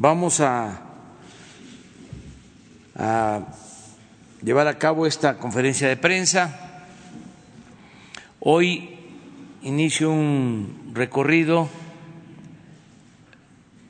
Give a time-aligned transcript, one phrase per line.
[0.00, 0.84] vamos a,
[4.42, 6.84] llevar a cabo esta conferencia de prensa.
[8.38, 8.96] Hoy
[9.62, 11.68] inicio un recorrido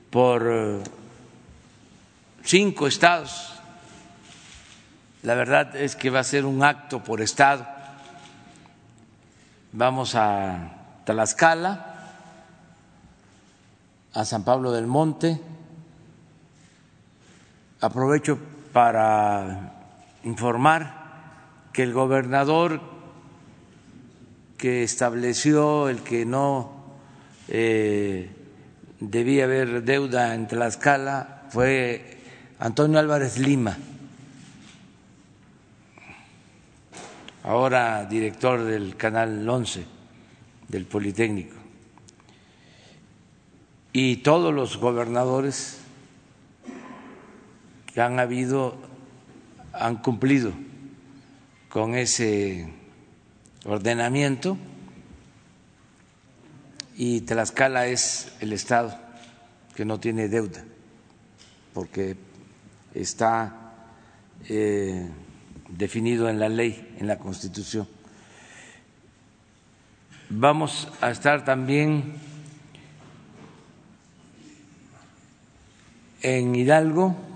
[0.08, 0.82] por eh,
[2.42, 3.60] cinco estados.
[5.22, 7.66] La verdad es que va a ser un acto por estado.
[9.72, 12.14] Vamos a Tlaxcala,
[14.14, 15.57] a San Pablo del Monte.
[17.80, 18.40] Aprovecho
[18.72, 19.72] para
[20.24, 22.80] informar que el gobernador
[24.56, 26.72] que estableció el que no
[27.46, 28.30] eh,
[28.98, 32.18] debía haber deuda en Tlaxcala fue
[32.58, 33.78] Antonio Álvarez Lima,
[37.44, 39.84] ahora director del Canal 11
[40.66, 41.54] del Politécnico.
[43.92, 45.78] Y todos los gobernadores
[48.00, 48.76] han habido
[49.72, 50.52] han cumplido
[51.68, 52.72] con ese
[53.64, 54.56] ordenamiento
[56.96, 58.98] y Tlaxcala es el Estado
[59.76, 60.64] que no tiene deuda,
[61.72, 62.16] porque
[62.92, 63.72] está
[64.48, 65.08] eh,
[65.68, 67.86] definido en la ley, en la Constitución.
[70.30, 72.16] Vamos a estar también
[76.22, 77.27] en Hidalgo.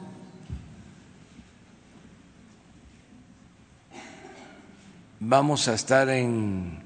[5.25, 6.81] Vamos a estar en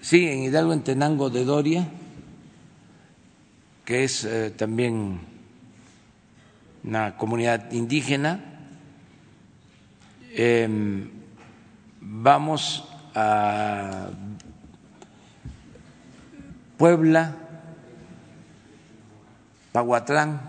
[0.00, 1.88] Sí, en Hidalgo, en Tenango de Doria,
[3.84, 5.18] que es eh, también
[6.84, 8.38] una comunidad indígena.
[10.30, 11.10] Em,
[12.00, 14.10] vamos a
[16.76, 17.34] Puebla,
[19.72, 20.40] Pahuatlán,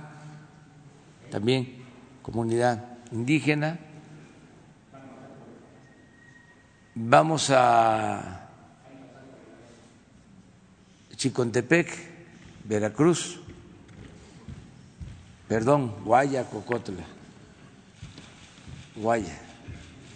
[1.32, 1.84] también
[2.22, 3.80] comunidad indígena.
[7.02, 8.50] Vamos a
[11.16, 11.88] Chicontepec,
[12.66, 13.40] Veracruz,
[15.48, 17.06] perdón, Guaya, Cocotla,
[18.98, 19.40] Guaya,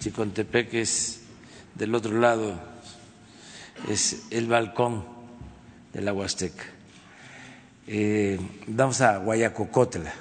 [0.02, 1.22] Chicontepec es
[1.74, 2.60] del otro lado,
[3.88, 5.06] es el balcón
[5.94, 6.66] de la Huasteca.
[7.88, 10.14] Eh, vamos a Guayacocotla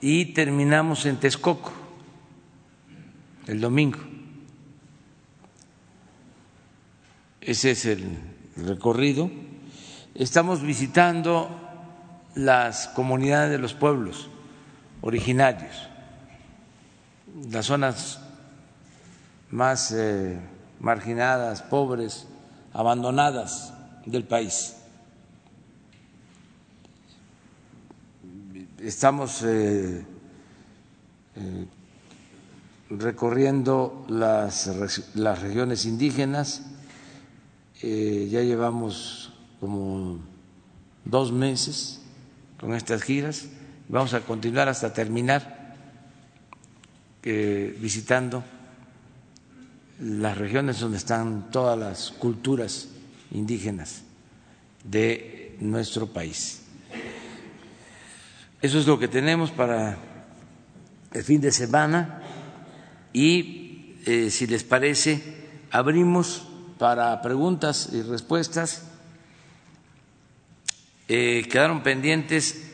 [0.00, 1.83] y terminamos en Texcoco
[3.46, 3.98] el domingo.
[7.40, 8.18] Ese es el
[8.56, 9.30] recorrido.
[10.14, 11.50] Estamos visitando
[12.34, 14.28] las comunidades de los pueblos
[15.02, 15.88] originarios,
[17.50, 18.20] las zonas
[19.50, 20.38] más eh,
[20.80, 22.26] marginadas, pobres,
[22.72, 23.74] abandonadas
[24.06, 24.76] del país.
[28.78, 30.04] Estamos eh,
[31.36, 31.66] eh,
[32.90, 34.70] recorriendo las,
[35.14, 36.62] las regiones indígenas.
[37.82, 40.20] Eh, ya llevamos como
[41.04, 42.00] dos meses
[42.58, 43.46] con estas giras,
[43.88, 45.74] vamos a continuar hasta terminar
[47.22, 48.42] eh, visitando
[50.00, 52.88] las regiones donde están todas las culturas
[53.30, 54.02] indígenas
[54.82, 56.62] de nuestro país.
[58.60, 59.98] Eso es lo que tenemos para
[61.12, 62.23] el fin de semana
[63.14, 65.22] y, eh, si les parece,
[65.70, 66.46] abrimos
[66.78, 68.82] para preguntas y respuestas.
[71.08, 72.72] Eh, quedaron pendientes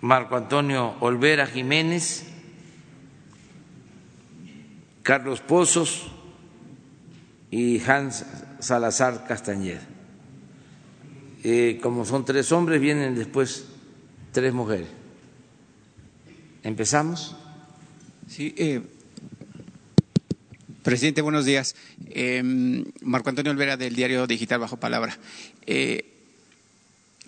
[0.00, 2.26] Marco Antonio Olvera Jiménez,
[5.02, 6.08] Carlos Pozos
[7.50, 8.26] y Hans
[8.60, 9.82] Salazar Castañeda.
[11.42, 13.66] Eh, como son tres hombres, vienen después
[14.32, 14.88] tres mujeres.
[16.62, 17.34] ¿Empezamos?
[18.28, 18.82] Sí, eh,
[20.82, 21.76] Presidente, buenos días.
[22.08, 25.18] Em, Marco Antonio Olvera del diario digital Bajo Palabra.
[25.66, 26.06] Eh,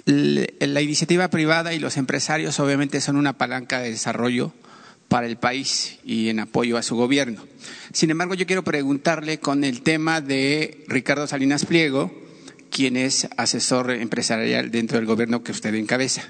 [0.06, 4.52] la iniciativa privada y los empresarios obviamente son una palanca de desarrollo
[5.08, 7.46] para el país y en apoyo a su gobierno.
[7.92, 12.10] Sin embargo, yo quiero preguntarle con el tema de Ricardo Salinas Pliego,
[12.70, 16.22] quien es asesor empresarial dentro del gobierno que usted encabeza.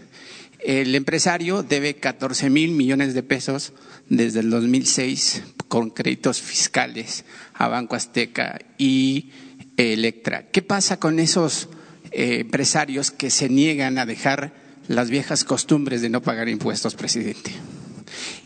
[0.59, 3.73] El empresario debe 14 mil millones de pesos
[4.09, 5.43] desde el 2006
[5.73, 7.25] con créditos fiscales
[7.55, 9.31] a Banco Azteca y
[9.79, 10.51] Electra.
[10.51, 11.71] ¿Qué pasa con esos
[12.11, 14.53] eh, empresarios que se niegan a dejar
[14.87, 17.53] las viejas costumbres de no pagar impuestos, presidente?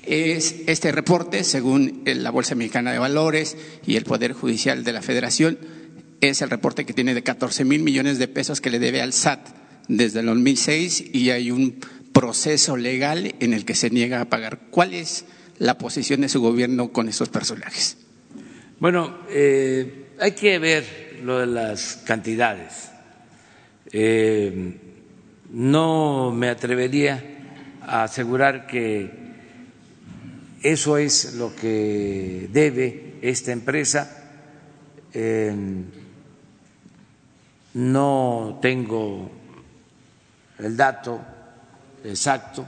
[0.05, 5.03] Es este reporte, según la Bolsa Mexicana de Valores y el Poder Judicial de la
[5.03, 5.59] Federación,
[6.21, 9.13] es el reporte que tiene de 14 mil millones de pesos que le debe al
[9.13, 9.49] SAT
[9.89, 11.81] desde el 2006 y hay un
[12.13, 14.69] proceso legal en el que se niega a pagar.
[14.71, 15.25] ¿Cuál es
[15.59, 17.99] la posición de su gobierno con esos personajes?
[18.79, 22.91] Bueno, eh, hay que ver lo de las cantidades.
[23.93, 24.77] Eh,
[25.51, 27.23] no me atrevería
[27.83, 29.11] a asegurar que
[30.63, 34.25] eso es lo que debe esta empresa.
[35.15, 35.55] Eh,
[37.75, 39.31] no tengo
[40.59, 41.21] el dato
[42.05, 42.67] exacto.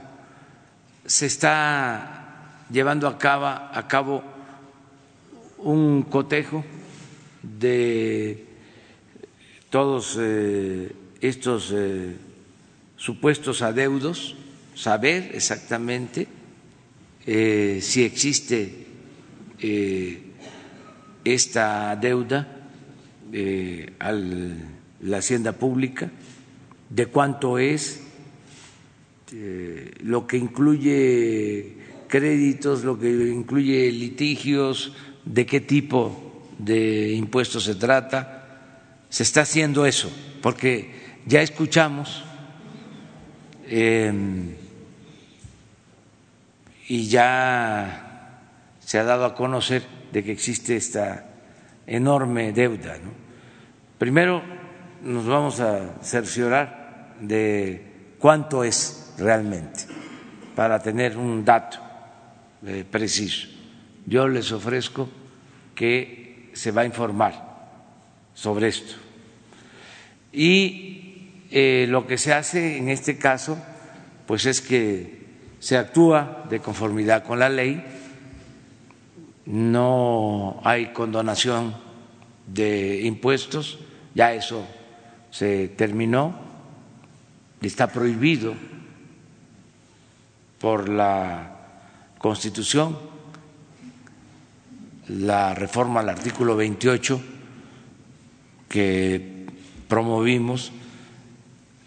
[1.05, 2.18] Se está
[2.69, 4.23] llevando a cabo, a cabo
[5.57, 6.63] un cotejo
[7.41, 8.45] de
[9.69, 12.15] todos eh, estos eh,
[12.95, 14.35] supuestos adeudos,
[14.75, 16.27] saber exactamente
[17.25, 18.87] eh, si existe
[21.25, 22.55] esta deuda
[23.99, 26.09] a la hacienda pública,
[26.89, 28.01] de cuánto es,
[30.01, 31.78] lo que incluye
[32.09, 34.91] créditos, lo que incluye litigios,
[35.23, 38.35] de qué tipo de impuestos se trata.
[39.09, 40.11] Se está haciendo eso,
[40.41, 40.91] porque
[41.25, 42.23] ya escuchamos
[43.67, 44.55] em,
[46.87, 48.41] y ya
[48.79, 51.25] se ha dado a conocer de que existe esta
[51.87, 52.97] enorme deuda.
[53.97, 54.43] Primero
[55.03, 59.85] nos vamos a cerciorar de cuánto es realmente
[60.55, 61.88] para tener un dato
[62.89, 63.47] preciso.
[64.05, 65.09] Yo les ofrezco
[65.75, 67.49] que se va a informar
[68.33, 68.95] sobre esto.
[70.31, 73.57] Y eh, lo que se hace en este caso,
[74.27, 75.19] pues es que
[75.59, 77.83] se actúa de conformidad con la ley,
[79.45, 81.75] no hay condonación
[82.47, 83.79] de impuestos,
[84.13, 84.65] ya eso
[85.31, 86.35] se terminó,
[87.61, 88.53] está prohibido
[90.59, 91.58] por la
[92.19, 92.97] Constitución
[95.07, 97.21] la reforma al artículo 28
[98.67, 99.47] que
[99.87, 100.71] promovimos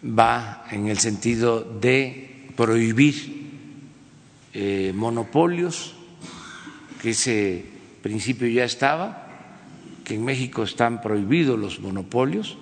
[0.04, 3.42] va en el sentido de prohibir
[4.54, 5.94] eh, monopolios,
[7.00, 7.64] que ese
[8.02, 9.28] principio ya estaba,
[10.04, 12.58] que en México están prohibidos los monopolios,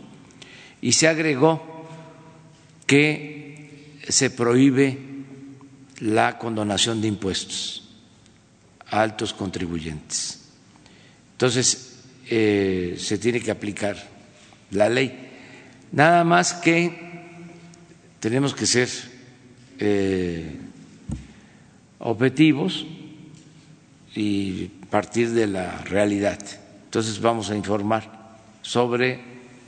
[0.82, 1.86] y se agregó
[2.86, 4.98] que se prohíbe
[6.00, 7.88] la condonación de impuestos
[8.90, 10.40] a altos contribuyentes.
[11.32, 11.98] Entonces,
[12.28, 13.96] eh, se tiene que aplicar
[14.70, 15.28] la ley.
[15.92, 17.10] Nada más que
[18.20, 18.88] tenemos que ser
[19.78, 20.56] eh,
[21.98, 22.86] objetivos
[24.14, 26.38] y partir de la realidad.
[26.84, 29.20] Entonces vamos a informar sobre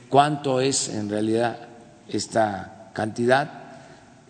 [0.09, 1.67] cuánto es en realidad
[2.07, 3.63] esta cantidad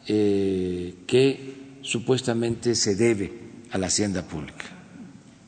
[0.07, 3.31] eh, que supuestamente se debe
[3.71, 4.65] a la hacienda pública.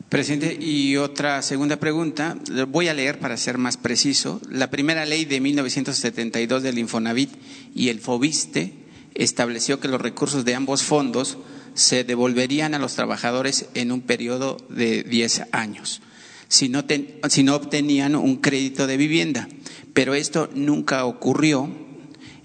[0.10, 2.38] Presidente, y otra segunda pregunta,
[2.68, 4.40] voy a leer para ser más preciso.
[4.50, 7.32] La primera ley de 1972 del Infonavit
[7.74, 8.74] y el FOBISTE
[9.16, 11.38] estableció que los recursos de ambos fondos
[11.74, 16.02] se devolverían a los trabajadores en un periodo de 10 años,
[16.48, 16.84] si no,
[17.28, 19.48] si no obtenían un crédito de vivienda.
[19.94, 21.70] Pero esto nunca ocurrió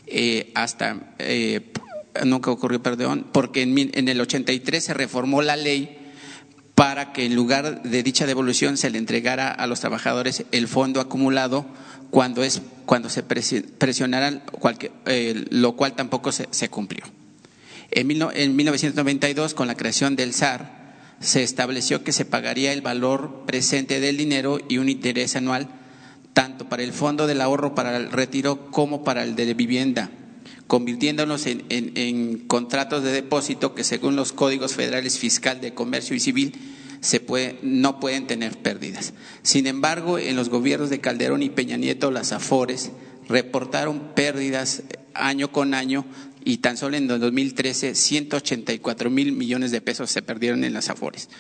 [0.07, 1.61] eh, hasta, eh,
[2.25, 5.97] nunca ocurrió, perdón, porque en, en el 83 se reformó la ley
[6.75, 11.01] para que en lugar de dicha devolución se le entregara a los trabajadores el fondo
[11.01, 11.67] acumulado
[12.11, 14.43] cuando, es, cuando se presionaran,
[15.07, 17.05] eh, lo cual tampoco se, cumplió.
[17.91, 23.45] En, en 1992, con la creación del SAR, se estableció que se pagaría el valor
[23.47, 25.69] presente del dinero y un interés anual
[26.33, 30.11] tanto para el fondo del ahorro para el retiro como para el de vivienda,
[30.71, 36.21] convirtiéndonos en, en, contratos de depósito que según los códigos federales fiscal de comercio y
[36.21, 36.55] civil
[37.01, 39.13] se puede, no pueden tener pérdidas.
[39.43, 42.93] Sin embargo, en los gobiernos de Calderón y Peña Nieto, las AFORES
[43.29, 46.05] reportaron pérdidas año con año
[46.45, 51.31] y tan solo en 2013 184 mil millones de pesos se perdieron en las AFORES.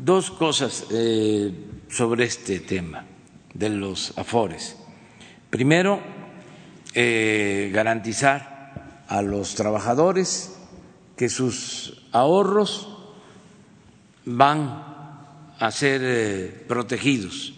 [0.05, 1.53] Dos cosas eh,
[1.89, 3.05] sobre este tema
[3.55, 4.75] de los afores.
[5.49, 6.01] Primero,
[6.93, 10.57] eh, garantizar a los trabajadores
[11.17, 12.89] que sus ahorros
[14.25, 17.55] van a ser eh, protegidos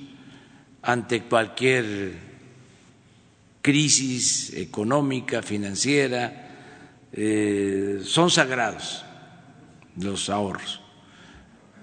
[0.82, 2.12] ante cualquier
[3.62, 6.42] crisis económica, financiera,
[8.04, 9.02] son sagrados
[9.96, 10.83] los ahorros.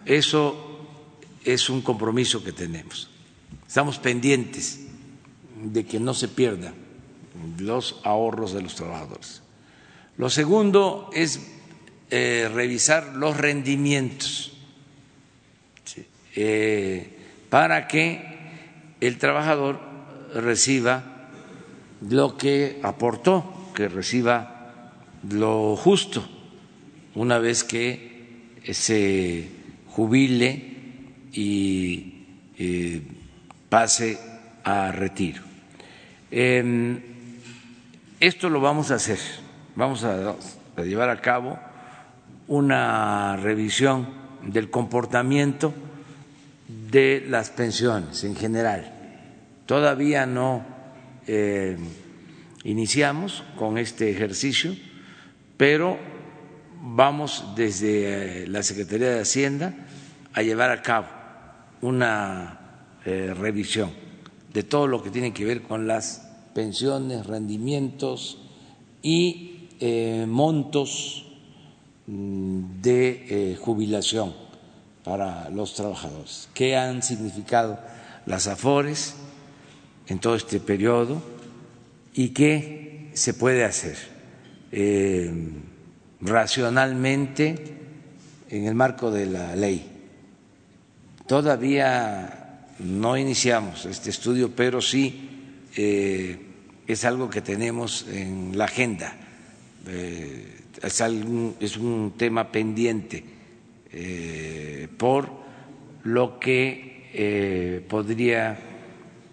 [0.05, 0.71] Eso
[1.43, 3.09] es un compromiso que tenemos.
[3.67, 4.81] Estamos pendientes
[5.63, 6.73] de que no se pierdan
[7.59, 9.41] los ahorros de los trabajadores.
[10.17, 11.39] Lo segundo es
[12.09, 14.53] eh, revisar los rendimientos
[16.35, 17.17] eh,
[17.49, 18.39] para que
[18.99, 19.79] el trabajador
[20.33, 21.29] reciba
[22.07, 24.93] lo que aportó, que reciba
[25.29, 26.27] lo justo
[27.15, 29.60] una vez que se
[29.95, 30.71] jubile
[31.33, 32.25] y
[32.57, 33.01] eh,
[33.69, 34.17] pase
[34.63, 35.41] a retiro.
[36.29, 36.99] Em,
[38.19, 39.19] esto lo vamos a hacer,
[39.75, 40.35] vamos a,
[40.83, 41.59] llevar a cabo
[42.47, 44.07] una revisión
[44.43, 45.73] del comportamiento
[46.67, 48.93] de las pensiones en general.
[49.65, 50.65] Todavía no
[51.27, 51.77] eh,
[52.63, 54.75] iniciamos con este ejercicio,
[55.57, 55.97] pero
[56.81, 59.80] vamos desde eh, la Secretaría de Hacienda
[60.33, 61.07] a llevar a cabo
[61.81, 62.59] una
[63.05, 63.91] eh, revisión
[64.53, 68.37] de todo lo que tiene que ver con las pensiones, rendimientos
[69.01, 71.25] y eh, montos
[72.07, 74.33] mm, de eh, jubilación
[75.03, 76.49] para los trabajadores.
[76.53, 77.79] ¿Qué han significado
[78.25, 79.15] las AFORES
[80.07, 81.21] en todo este periodo
[82.13, 83.97] y qué se puede hacer
[86.21, 87.77] racionalmente
[88.49, 89.90] en el marco de la ley?
[91.31, 95.29] Todavía no iniciamos este estudio, pero sí
[95.77, 96.37] eh,
[96.85, 99.15] es algo que tenemos en la agenda.
[99.87, 103.23] Eh, es, un tema pendiente
[103.93, 105.29] eh, por
[106.03, 108.59] lo que podría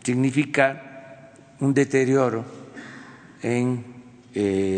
[0.05, 2.45] significar un deterioro
[3.43, 3.83] en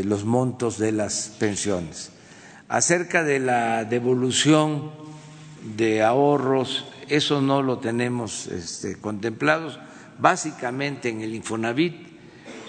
[0.09, 2.13] los montos de las pensiones.
[2.69, 4.91] Acerca de la devolución
[5.77, 9.79] de ahorros eso no lo tenemos este, contemplados.
[10.19, 12.09] Básicamente en el Infonavit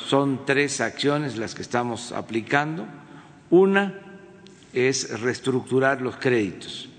[0.07, 2.87] son tres acciones las que estamos aplicando.
[3.51, 3.99] Una
[4.73, 6.89] es reestructurar los créditos,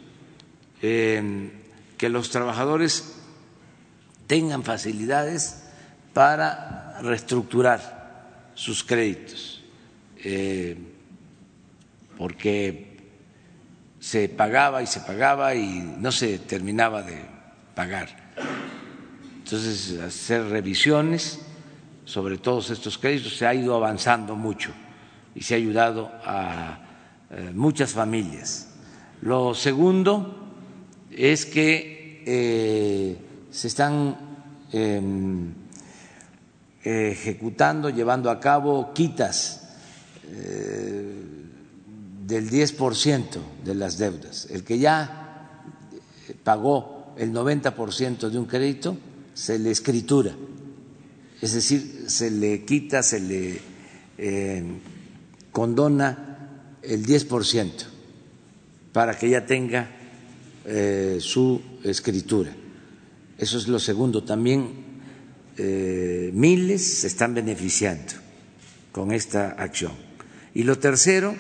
[0.80, 3.16] que los trabajadores
[4.26, 5.64] tengan facilidades
[6.12, 9.62] para reestructurar sus créditos,
[10.18, 10.76] eh,
[12.16, 12.92] porque
[13.98, 17.31] se pagaba y se pagaba y no se terminaba de
[17.74, 18.08] pagar.
[19.38, 21.40] Entonces, hacer revisiones
[22.04, 24.72] sobre todos estos créditos se ha ido avanzando mucho
[25.34, 26.78] y se ha ayudado a
[27.30, 28.68] eh, muchas familias.
[29.22, 30.50] Lo segundo
[31.10, 33.16] es que eh,
[33.50, 34.16] se están
[34.72, 35.52] em,
[36.82, 39.76] ejecutando, llevando a cabo quitas
[40.26, 41.14] eh,
[42.26, 43.24] del 10%
[43.64, 44.48] de las deudas.
[44.50, 45.48] El que ya
[46.42, 48.96] pagó el 90% de un crédito
[49.34, 50.34] se le escritura,
[51.40, 53.58] es decir, se le quita, se le
[54.18, 54.62] eh,
[55.50, 57.70] condona el 10%
[58.92, 59.90] para que ya tenga
[60.64, 62.54] eh, su escritura.
[63.38, 64.22] Eso es lo segundo.
[64.22, 64.68] También
[65.56, 68.12] eh, miles se están beneficiando
[68.92, 69.92] con esta acción.
[70.54, 71.34] Y lo tercero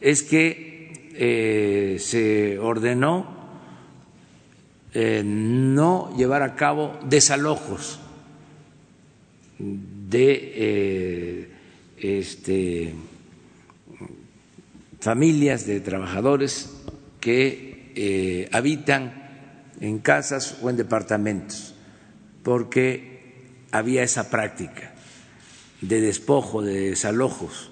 [0.00, 3.39] es que se ordenó
[4.92, 8.00] eh, no llevar a cabo desalojos
[9.58, 11.48] de eh,
[11.98, 12.94] este,
[15.00, 16.70] familias de trabajadores
[17.20, 21.74] que eh, habitan en casas o en departamentos,
[22.42, 24.94] porque había esa práctica
[25.80, 27.70] de despojo, de desalojos.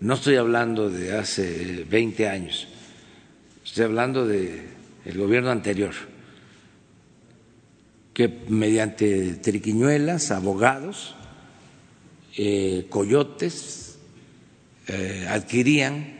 [0.00, 2.68] No estoy hablando de hace 20 años,
[3.64, 4.73] estoy hablando de
[5.04, 5.92] el gobierno anterior,
[8.14, 11.14] que mediante triquiñuelas, abogados,
[12.36, 13.98] eh, coyotes,
[14.86, 16.14] eh, adquirían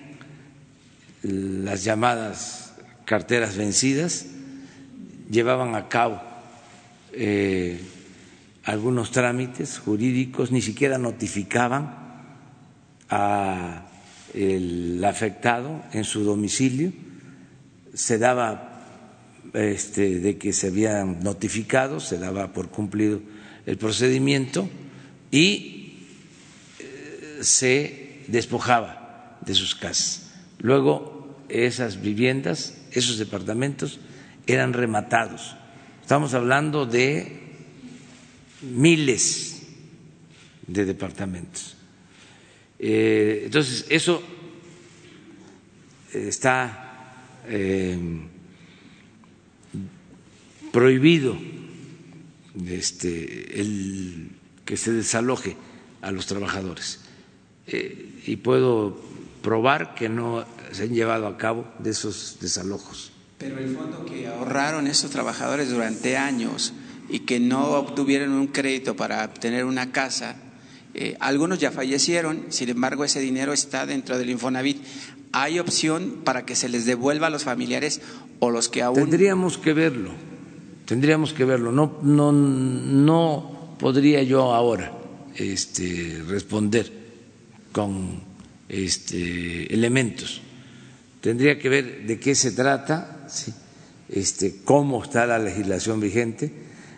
[1.23, 2.75] las llamadas
[3.05, 4.27] carteras vencidas,
[5.31, 6.21] llevaban a cabo
[7.13, 7.81] eh,
[8.65, 12.03] algunos trámites jurídicos, ni siquiera notificaban
[13.09, 16.93] al afectado en su domicilio,
[17.93, 18.74] se daba
[19.55, 23.21] este, de que se habían notificado, se daba por cumplido
[23.67, 24.69] el procedimiento
[25.31, 26.09] y
[26.79, 30.33] eh, se despojaba de sus casas.
[30.59, 34.01] Luego esas viviendas, esos departamentos
[34.47, 35.57] eran rematados.
[36.03, 37.41] Estamos hablando de
[38.63, 39.63] miles
[40.67, 41.77] de departamentos.
[42.79, 44.23] Eh, entonces, eso
[46.13, 47.97] está eh,
[50.75, 51.37] prohibido
[52.67, 54.33] este, el
[54.65, 55.57] que se desaloje
[56.03, 56.99] a los trabajadores.
[57.69, 59.01] Eh, y puedo
[59.41, 63.13] probar que no se han llevado a cabo de esos desalojos.
[63.39, 66.73] Pero el fondo que ahorraron esos trabajadores durante años
[67.09, 70.35] y que no obtuvieron un crédito para obtener una casa,
[70.93, 74.83] eh, algunos ya fallecieron, sin embargo ese dinero está dentro del Infonavit.
[75.31, 78.01] ¿Hay opción para que se les devuelva a los familiares
[78.41, 78.97] o los que aún...
[78.97, 80.11] Tendríamos que verlo,
[80.85, 81.73] tendríamos que verlo.
[81.73, 84.93] No, no, no podría yo ahora
[85.37, 86.91] este, responder
[87.73, 88.21] con
[88.69, 90.41] este, elementos.
[91.21, 93.27] Tendría que ver de qué se trata,
[94.09, 96.53] este, cómo está la legislación vigente.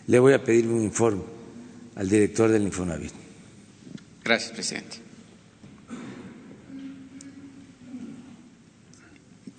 [0.07, 1.23] Le voy a pedir un informe
[1.97, 3.13] al director del Infonavit.
[4.25, 4.99] Gracias, presidente.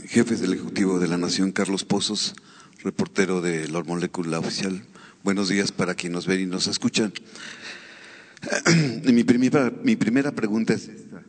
[0.05, 2.33] Jefe del Ejecutivo de la Nación, Carlos Pozos,
[2.83, 4.83] reportero de La Molécula Oficial.
[5.23, 7.13] Buenos días para quienes nos ven y nos escuchan.
[9.03, 11.23] Mi primera, mi primera pregunta es esta.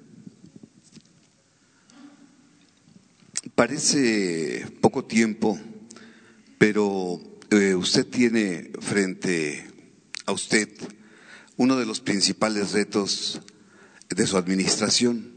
[3.55, 5.59] Parece poco tiempo,
[6.59, 9.67] pero eh, usted tiene frente
[10.26, 10.69] a usted
[11.57, 13.40] uno de los principales retos
[14.11, 15.33] de su administración,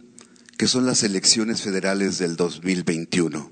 [0.58, 3.50] que son las elecciones federales del 2021,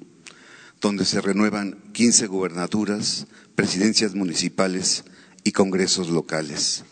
[0.81, 5.03] donde se renuevan 15 gubernaturas, presidencias municipales
[5.43, 6.83] y congresos locales.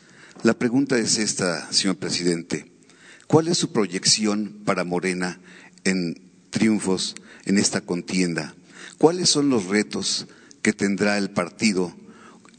[0.44, 2.72] La pregunta es esta, señor presidente.
[3.28, 5.40] ¿Cuál es su proyección para Morena
[5.84, 8.56] en triunfos en esta contienda?
[8.98, 10.28] ¿Cuáles son los retos
[10.62, 11.96] que tendrá el partido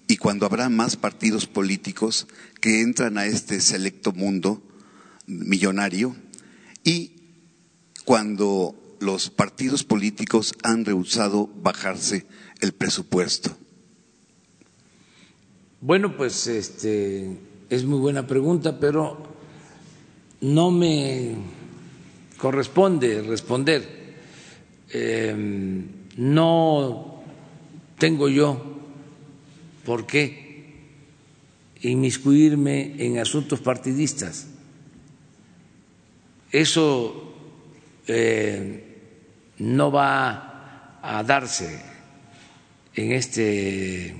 [0.07, 2.27] y cuando habrá más partidos políticos
[2.61, 4.63] que entran a este selecto mundo
[5.27, 6.17] millonario
[6.85, 7.13] y
[8.05, 12.27] cuando los partidos políticos han rehusado bajarse
[12.61, 13.57] el presupuesto?
[15.81, 17.37] Bueno, pues este
[17.71, 19.19] es muy buena pregunta, pero
[20.41, 21.35] no me
[22.39, 23.99] corresponde responder.
[24.91, 25.85] Em,
[26.17, 27.23] no
[27.99, 28.79] tengo yo
[29.89, 30.75] ¿Por qué
[31.81, 34.47] inmiscuirme en asuntos partidistas?
[36.53, 37.33] Eso
[38.07, 38.88] eh,
[39.59, 41.81] no va a darse
[42.95, 44.15] en este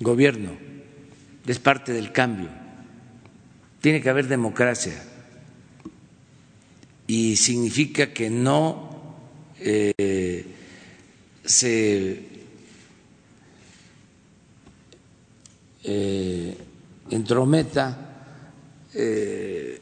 [0.00, 0.50] gobierno,
[1.46, 2.48] es parte del cambio.
[3.80, 4.94] Tiene que haber democracia
[7.06, 9.16] y significa que no
[9.58, 10.46] eh,
[11.44, 12.32] se
[15.84, 16.56] eh,
[17.10, 17.98] entrometa
[18.94, 19.81] eh,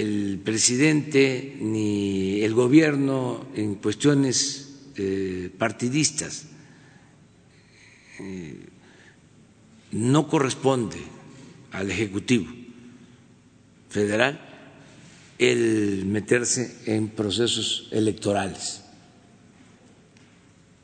[0.00, 6.46] el presidente ni el gobierno en cuestiones eh, partidistas.
[8.18, 8.66] Eh,
[9.92, 10.98] no corresponde
[11.72, 12.46] al Ejecutivo
[13.88, 14.40] federal
[15.38, 18.82] el meterse en procesos electorales.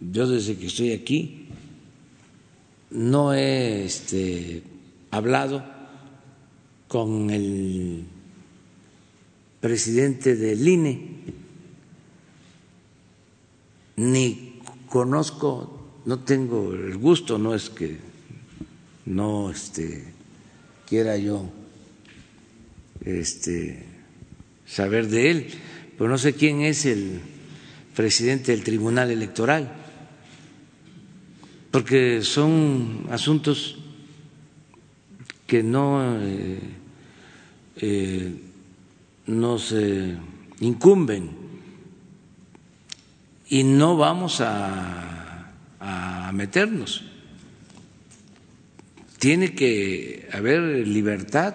[0.01, 1.49] Yo desde que estoy aquí
[2.91, 4.63] no he este,
[5.11, 5.65] hablado
[6.89, 8.05] con el
[9.67, 11.09] presidente del INE,
[13.97, 17.97] ni conozco, no tengo el gusto, no es que
[19.07, 20.05] no este,
[20.89, 21.51] quiera yo
[23.05, 23.85] este,
[24.65, 25.47] saber de él,
[25.99, 27.21] pero no sé quién es el
[27.97, 29.83] presidente del Tribunal Electoral
[31.73, 33.79] porque son asuntos
[35.45, 36.61] que no eh,
[37.79, 38.46] eh,
[39.27, 39.75] nos
[40.61, 41.31] incumben
[43.49, 45.17] y no vamos a
[45.81, 47.05] a meternos.
[49.19, 51.55] Tiene que haber libertad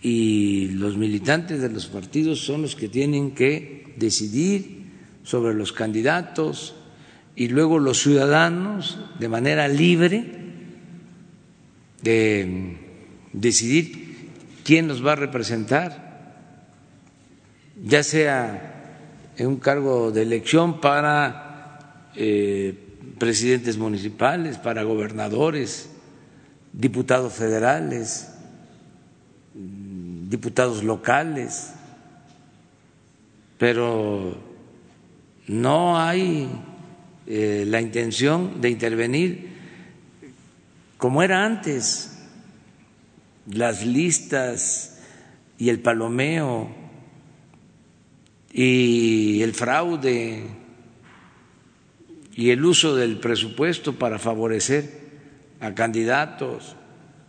[0.00, 4.86] y los militantes de los partidos son los que tienen que decidir
[5.24, 6.76] sobre los candidatos
[7.36, 10.24] y luego los ciudadanos de manera libre
[12.02, 12.76] de
[13.32, 14.07] decidir
[14.68, 16.44] quién nos va a representar,
[17.82, 22.74] ya sea en un cargo de elección para eh,
[23.18, 25.88] presidentes municipales, para gobernadores,
[26.74, 28.28] diputados federales,
[29.54, 31.72] diputados locales,
[33.56, 34.36] pero
[35.46, 36.46] no hay
[37.26, 39.48] eh, la intención de intervenir
[40.98, 42.17] como era antes,
[43.52, 44.98] las listas
[45.58, 46.68] y el palomeo
[48.52, 50.44] y el fraude
[52.34, 55.08] y el uso del presupuesto para favorecer
[55.60, 56.76] a candidatos.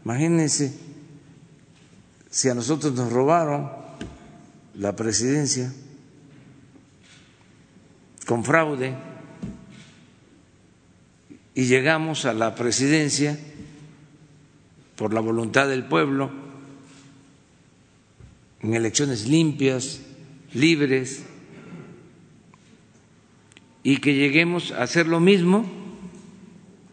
[0.05, 0.77] Imagínense
[2.29, 3.71] si a nosotros nos robaron
[4.75, 5.73] la presidencia
[8.25, 8.95] con fraude
[11.55, 13.37] y llegamos a la presidencia
[14.99, 16.29] por la voluntad del pueblo
[18.59, 20.01] en elecciones limpias,
[20.53, 21.23] libres,
[23.81, 25.65] y que lleguemos a hacer lo mismo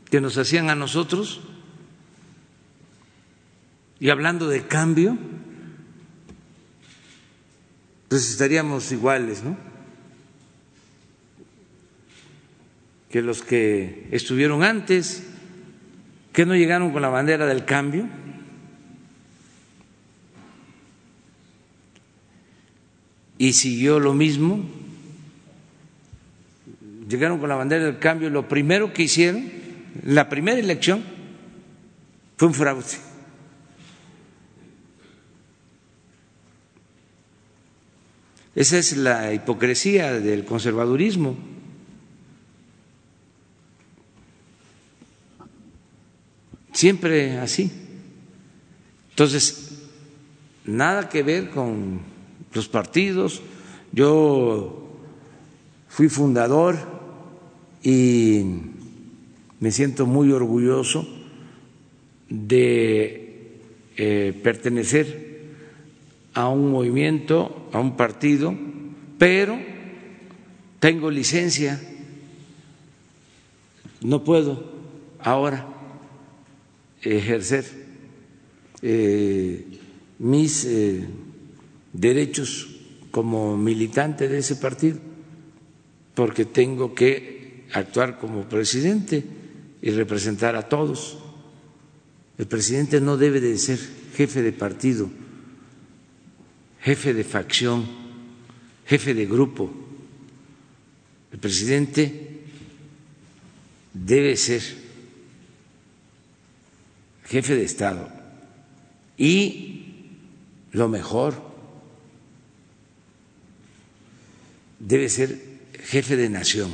[0.08, 1.40] que nos hacían a nosotros
[3.98, 5.18] y hablando de cambio,
[8.08, 9.56] pues estaríamos iguales, ¿no?
[13.10, 15.24] Que los que estuvieron antes,
[16.36, 18.06] que no llegaron con la bandera del cambio.
[23.38, 24.62] Y siguió lo mismo,
[27.08, 29.50] llegaron con la bandera del cambio, lo primero que hicieron,
[30.04, 31.02] la primera elección,
[32.36, 32.84] fue un fraude.
[38.54, 41.55] Esa es la hipocresía del conservadurismo.
[46.76, 47.72] Siempre así.
[49.08, 49.78] Entonces,
[50.66, 52.00] nada que ver con
[52.52, 53.40] los partidos.
[53.92, 54.86] Yo
[55.88, 56.76] fui fundador
[57.82, 58.42] y
[59.58, 61.08] me siento muy orgulloso
[62.28, 63.56] de
[63.96, 65.46] eh, pertenecer
[66.34, 68.54] a un movimiento, a un partido,
[69.16, 69.58] pero
[70.78, 71.80] tengo licencia,
[74.02, 74.76] no puedo
[75.20, 75.72] ahora
[77.12, 77.64] ejercer
[78.82, 79.64] eh,
[80.18, 81.06] mis eh,
[81.92, 82.68] derechos
[83.10, 84.98] como militante de ese partido,
[86.14, 89.24] porque tengo que actuar como presidente
[89.82, 91.18] y representar a todos.
[92.38, 93.78] El presidente no debe de ser
[94.14, 95.08] jefe de partido
[96.86, 97.84] jefe de facción,
[98.86, 99.66] jefe de grupo.
[101.32, 102.44] El presidente
[103.92, 104.62] debe ser
[107.28, 108.08] jefe de Estado
[109.18, 109.84] y
[110.72, 111.34] lo mejor
[114.78, 115.40] debe ser
[115.84, 116.72] jefe de nación,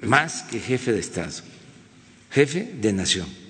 [0.00, 1.42] más que jefe de Estado,
[2.30, 3.45] jefe de nación.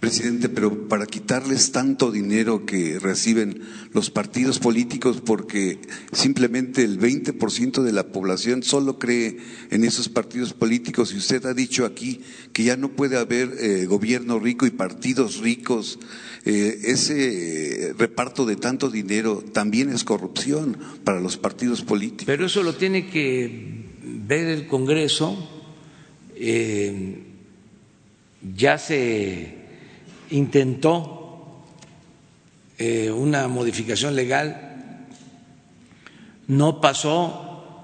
[0.00, 5.80] Presidente, pero para quitarles tanto dinero que reciben los partidos políticos, porque
[6.12, 9.38] simplemente el 20% de la población solo cree
[9.70, 12.20] en esos partidos políticos, y usted ha dicho aquí
[12.52, 15.98] que ya no puede haber eh, gobierno rico y partidos ricos,
[16.44, 22.26] eh, ese reparto de tanto dinero también es corrupción para los partidos políticos.
[22.26, 25.36] Pero eso lo tiene que ver el Congreso.
[26.36, 27.24] Eh,
[28.56, 29.57] ya se
[30.30, 31.64] intentó
[32.78, 35.06] eh, una modificación legal,
[36.46, 37.74] no pasó,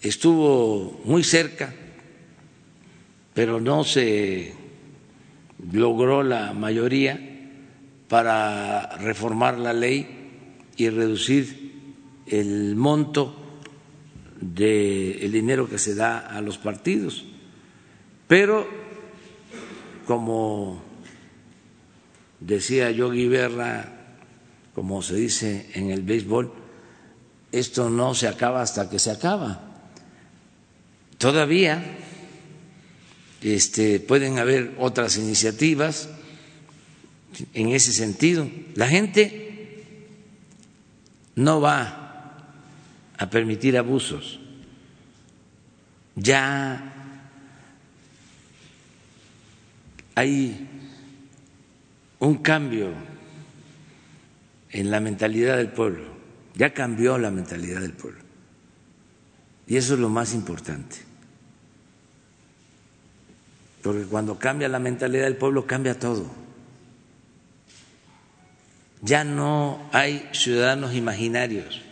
[0.00, 1.72] estuvo muy cerca,
[3.34, 4.54] pero no se
[5.72, 7.20] logró la mayoría
[8.08, 10.08] para reformar la ley
[10.76, 11.66] y reducir
[12.26, 13.36] el monto
[14.40, 17.24] del dinero que se da a los partidos.
[18.26, 18.85] Pero
[20.06, 20.80] como
[22.40, 23.92] decía Yogi Berra,
[24.74, 26.52] como se dice en el béisbol,
[27.52, 29.62] esto no se acaba hasta que se acaba.
[31.18, 31.82] Todavía
[33.42, 36.08] este, pueden haber otras iniciativas
[37.54, 38.48] en ese sentido.
[38.74, 39.84] La gente
[41.34, 42.42] no va
[43.18, 44.40] a permitir abusos.
[46.16, 46.95] Ya
[50.16, 50.66] hay
[52.18, 52.90] un cambio
[54.70, 56.04] en la mentalidad del pueblo,
[56.54, 58.22] ya cambió la mentalidad del pueblo.
[59.66, 60.96] Y eso es lo más importante.
[63.82, 66.30] Porque cuando cambia la mentalidad del pueblo, cambia todo.
[69.02, 71.82] Ya no hay ciudadanos imaginarios,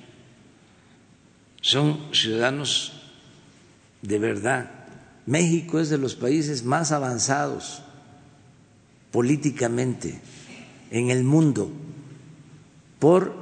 [1.60, 3.02] son ciudadanos
[4.00, 4.70] de verdad.
[5.26, 7.83] México es de los países más avanzados
[9.14, 10.18] políticamente
[10.90, 11.70] en el mundo
[12.98, 13.32] por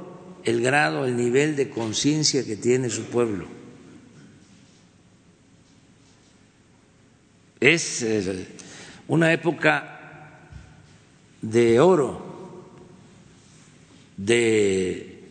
[0.43, 3.47] el grado, el nivel de conciencia que tiene su pueblo.
[7.59, 8.45] Es eh,
[9.07, 10.37] una época
[11.41, 12.69] de oro
[14.15, 15.23] de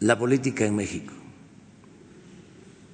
[0.00, 1.14] la política en México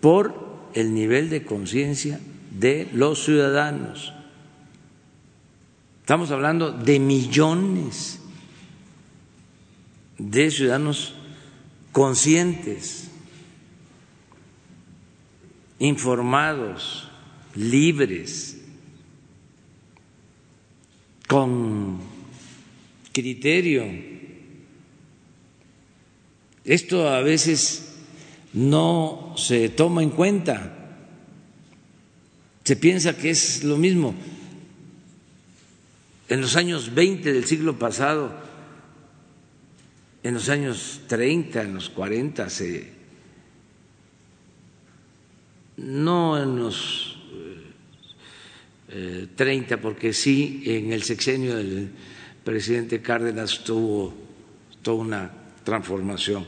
[0.03, 4.13] por el nivel de conciencia de los ciudadanos.
[6.05, 8.21] Estamos hablando de millones
[10.19, 11.15] de ciudadanos
[11.93, 13.09] conscientes,
[15.79, 17.09] informados,
[17.55, 18.61] libres,
[21.27, 22.01] con
[23.11, 23.87] criterio.
[26.67, 27.95] Esto a veces
[28.53, 30.99] no se toma en cuenta.
[32.63, 34.15] Se piensa que es lo mismo.
[36.29, 38.33] En los años 20 del siglo pasado,
[40.23, 42.93] en los años 30, en los 40, se,
[45.77, 47.19] no en los
[49.37, 51.91] 30, eh, porque sí, en el sexenio del
[52.43, 54.15] presidente Cárdenas tuvo
[54.81, 55.31] toda una
[55.63, 56.47] transformación.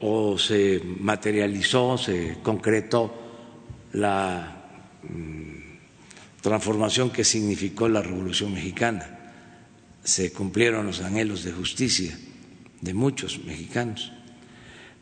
[0.00, 3.12] O se materializó, se concretó
[3.92, 4.62] la
[5.02, 5.49] mm,
[6.40, 9.18] transformación que significó la Revolución Mexicana.
[10.02, 12.18] Se cumplieron los anhelos de justicia
[12.80, 14.12] de muchos mexicanos.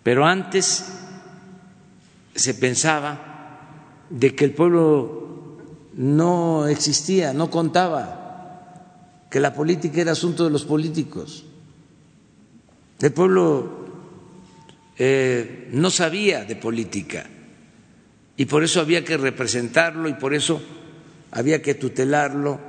[0.03, 0.85] Pero antes
[2.35, 5.59] se pensaba de que el pueblo
[5.95, 11.45] no existía, no contaba, que la política era asunto de los políticos.
[13.01, 13.87] El pueblo
[14.97, 17.27] eh, no sabía de política
[18.37, 20.61] y por eso había que representarlo y por eso
[21.31, 22.61] había que tutelarlo.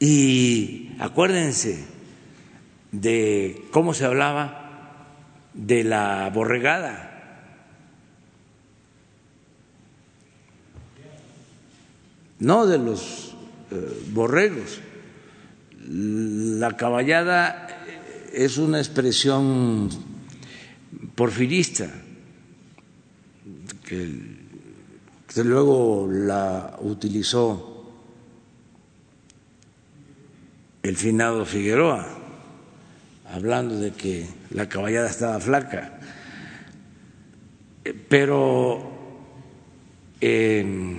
[0.00, 1.84] Y acuérdense
[2.92, 4.68] de cómo se hablaba
[5.54, 7.04] de la borregada.
[12.38, 13.34] No de los
[13.70, 14.80] eh, borregos.
[15.88, 17.68] La caballada
[18.32, 19.88] es una expresión
[21.14, 21.90] porfirista
[23.84, 24.27] que,
[25.36, 27.92] luego la utilizó
[30.82, 32.06] el finado Figueroa,
[33.32, 36.00] hablando de que la caballada estaba flaca.
[38.08, 38.90] Pero
[40.20, 40.98] em,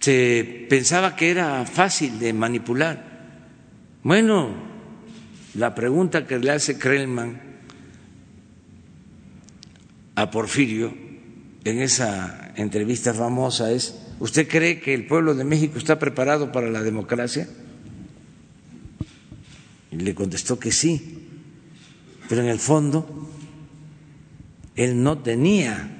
[0.00, 3.12] se pensaba que era fácil de manipular.
[4.02, 4.50] Bueno,
[5.54, 7.40] la pregunta que le hace Krellman
[10.14, 11.01] a Porfirio
[11.64, 16.68] en esa entrevista famosa es, ¿usted cree que el pueblo de México está preparado para
[16.68, 17.48] la democracia?
[19.90, 21.28] Y le contestó que sí,
[22.28, 23.28] pero en el fondo
[24.74, 25.90] él no tenía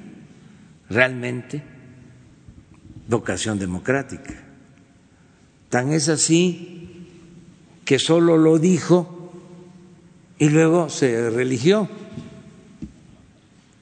[0.89, 1.63] realmente
[3.07, 4.43] vocación democrática.
[5.69, 7.07] Tan es así
[7.85, 9.31] que solo lo dijo
[10.39, 11.89] y luego se religió.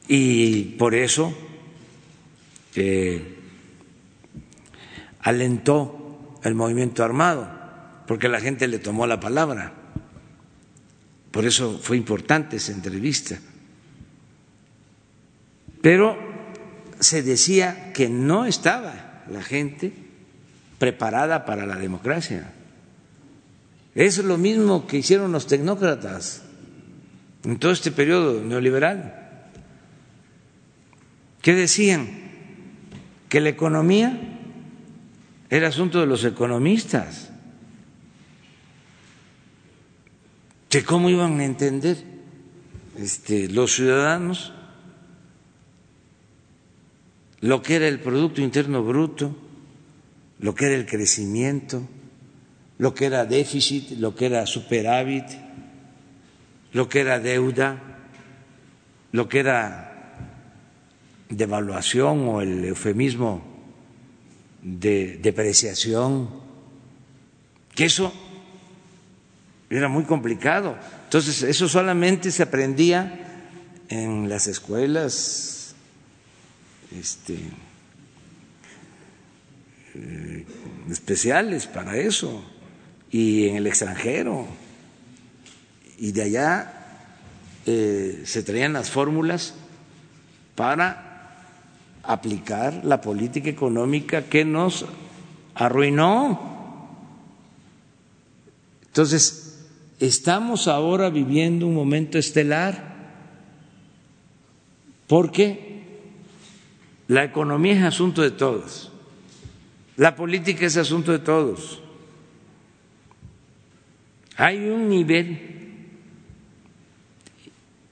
[0.08, 1.34] Y por eso
[5.20, 7.50] alentó el movimiento armado,
[8.08, 9.74] porque la gente le tomó la palabra.
[11.32, 13.40] Por eso fue importante esa entrevista.
[15.82, 16.18] Pero
[17.00, 19.94] se decía que no estaba la gente
[20.78, 22.52] preparada para la democracia.
[23.96, 26.44] Es lo mismo que hicieron los tecnócratas
[27.44, 29.48] en todo este periodo neoliberal.
[31.42, 32.21] ¿Qué decían?
[33.32, 34.20] Que la economía
[35.50, 37.32] era asunto de los economistas.
[40.68, 41.96] Que cómo iban a entender
[42.98, 44.52] este, los ciudadanos
[47.42, 49.36] lo que era el Producto Interno Bruto,
[50.40, 51.82] lo que era el crecimiento,
[52.78, 55.26] lo que era déficit, lo que era superávit,
[56.74, 57.82] lo que era deuda,
[59.12, 59.91] lo que era
[61.32, 63.42] devaluación o el eufemismo
[64.62, 66.30] de depreciación,
[67.74, 68.14] que eso
[69.70, 70.78] era muy complicado.
[71.06, 73.48] Entonces, eso solamente se aprendía
[73.90, 75.74] en las escuelas
[76.98, 77.38] este,
[79.96, 80.46] eh,
[80.90, 82.44] especiales para eso
[83.10, 84.48] y en el extranjero.
[85.98, 86.74] Y de allá
[87.66, 89.54] eh, se traían las fórmulas
[90.56, 91.11] para
[92.04, 94.86] aplicar la política económica que nos
[95.56, 96.50] arruinó.
[98.86, 99.68] Entonces,
[100.00, 102.92] estamos ahora viviendo un momento estelar
[105.08, 105.82] porque
[107.08, 108.92] la economía es asunto de todos,
[109.98, 111.82] la política es asunto de todos.
[114.38, 115.90] Hay un nivel,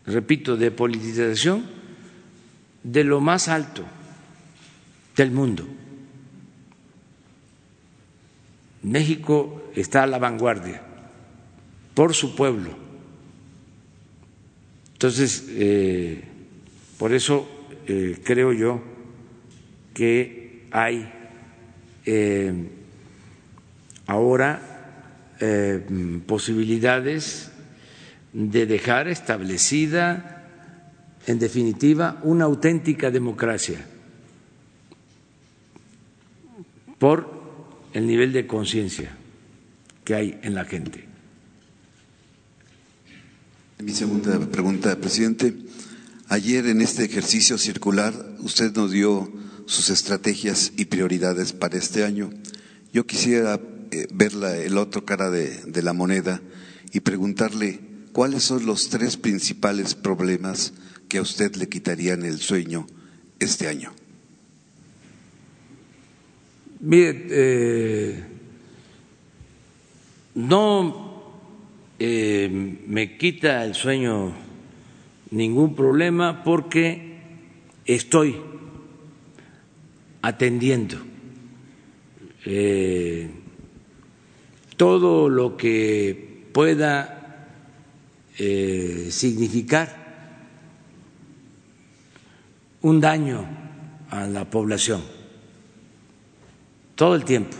[0.06, 1.65] repito, de politización
[2.82, 3.84] de lo más alto
[5.19, 5.67] del mundo.
[8.84, 10.82] México está a la vanguardia
[11.93, 12.69] por su pueblo.
[14.93, 16.23] Entonces, eh,
[16.97, 17.47] por eso
[17.88, 18.82] eh, creo yo
[19.93, 21.12] que hay
[22.05, 22.53] eh,
[24.08, 24.65] ahora
[26.25, 27.49] posibilidades
[28.34, 30.45] de dejar establecida,
[31.27, 33.79] en definitiva, una auténtica democracia
[36.99, 37.39] por
[37.93, 39.17] el nivel de conciencia
[40.03, 41.05] que hay en la gente.
[43.81, 45.55] Mi segunda pregunta, presidente.
[46.27, 49.31] Ayer en este ejercicio circular usted nos dio
[49.65, 52.29] sus estrategias y prioridades para este año.
[52.91, 53.59] Yo quisiera
[53.91, 56.41] eh, ver la, el otro cara de, de la moneda
[56.91, 57.79] y preguntarle
[58.12, 60.73] cuáles son los tres principales problemas
[61.07, 62.85] que a usted le quitarían el sueño
[63.39, 63.93] este año.
[66.82, 68.24] Mire, eh,
[70.36, 71.10] no
[72.00, 72.50] eh,
[72.88, 74.34] me quita el sueño
[75.32, 77.20] ningún problema porque
[77.86, 78.38] estoy
[80.22, 80.98] atendiendo
[82.46, 83.30] eh,
[84.78, 87.48] todo lo que pueda
[88.38, 90.00] eh, significar
[92.82, 93.46] un daño
[94.10, 95.18] a la población
[96.99, 97.55] todo el tiempo.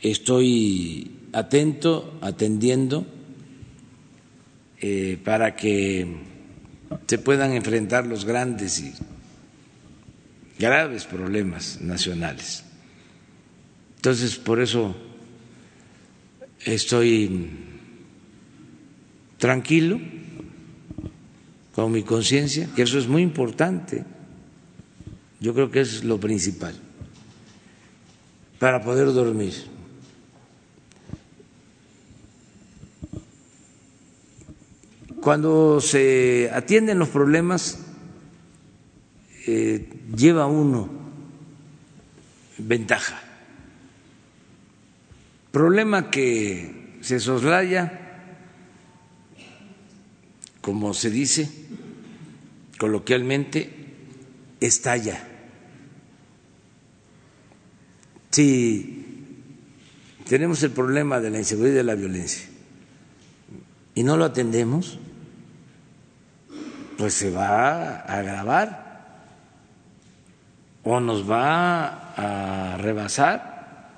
[0.00, 3.06] Estoy atento, atendiendo
[4.80, 6.06] eh, para que
[7.06, 8.94] se puedan enfrentar los grandes y
[10.58, 12.64] graves problemas nacionales.
[13.96, 14.96] Entonces, por eso
[16.64, 17.50] estoy
[19.36, 20.00] tranquilo
[21.74, 24.04] con mi conciencia, que eso es muy importante.
[25.38, 26.74] Yo creo que es lo principal
[28.64, 29.52] para poder dormir.
[35.20, 37.78] Cuando se atienden los problemas,
[39.46, 40.88] eh, lleva uno
[42.56, 43.20] ventaja.
[45.50, 48.00] Problema que se soslaya,
[50.62, 51.50] como se dice
[52.78, 53.68] coloquialmente,
[54.58, 55.33] estalla.
[58.34, 59.38] Si
[60.28, 62.48] tenemos el problema de la inseguridad y de la violencia.
[63.94, 64.98] Y no lo atendemos,
[66.98, 69.22] pues se va a agravar.
[70.82, 73.92] O nos va a rebasar.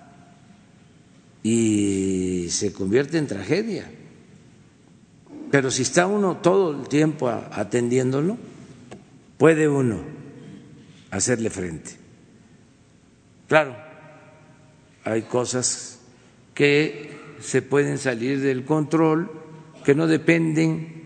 [1.42, 3.90] Y se convierte en tragedia.
[5.50, 8.36] Pero si está uno todo el tiempo atendiéndolo,
[9.38, 10.02] puede uno
[11.10, 11.92] hacerle frente.
[13.48, 13.85] Claro,
[15.06, 16.00] hay cosas
[16.52, 19.30] que se pueden salir del control,
[19.84, 21.04] que no dependen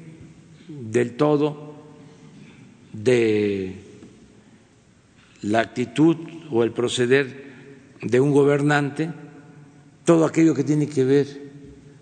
[0.68, 1.74] del todo
[2.94, 3.76] de
[5.42, 6.16] la actitud
[6.50, 7.44] o el proceder
[8.00, 9.10] de un gobernante,
[10.06, 11.50] todo aquello que tiene que ver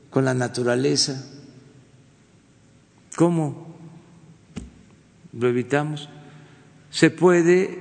[0.08, 1.28] con la naturaleza.
[3.16, 3.74] ¿Cómo
[5.32, 6.08] lo evitamos?
[6.90, 7.76] Se puede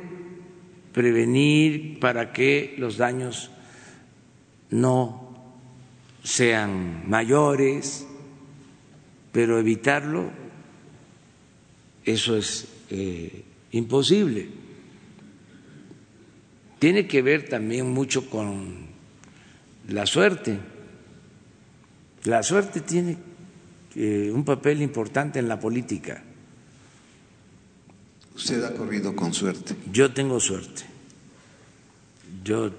[0.92, 3.52] prevenir para que los daños
[4.70, 5.28] no
[6.24, 8.06] sean mayores,
[9.32, 10.30] pero evitarlo,
[12.04, 14.50] eso es eh, imposible.
[16.80, 18.88] Tiene que ver también mucho con
[19.90, 20.60] la suerte.
[22.24, 23.18] La suerte tiene
[23.96, 26.24] eh, un papel importante en la política.
[28.36, 29.76] Usted ha corrido con suerte.
[29.92, 30.84] Yo tengo suerte.
[32.44, 32.72] Yo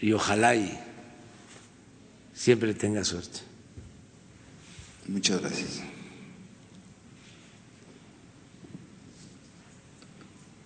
[0.00, 0.76] y ojalá y
[2.34, 3.40] siempre tenga suerte.
[5.06, 5.80] Muchas gracias.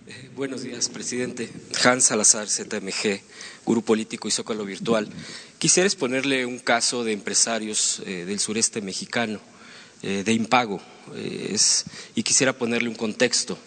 [0.07, 1.51] Eh, buenos días, presidente.
[1.85, 3.21] Hans Salazar, ZMG,
[3.66, 5.09] Gurú Político y Zócalo Virtual.
[5.59, 9.41] Quisiera exponerle un caso de empresarios eh, del sureste mexicano,
[10.03, 10.81] eh, de impago,
[12.14, 13.59] y quisiera ponerle un contexto.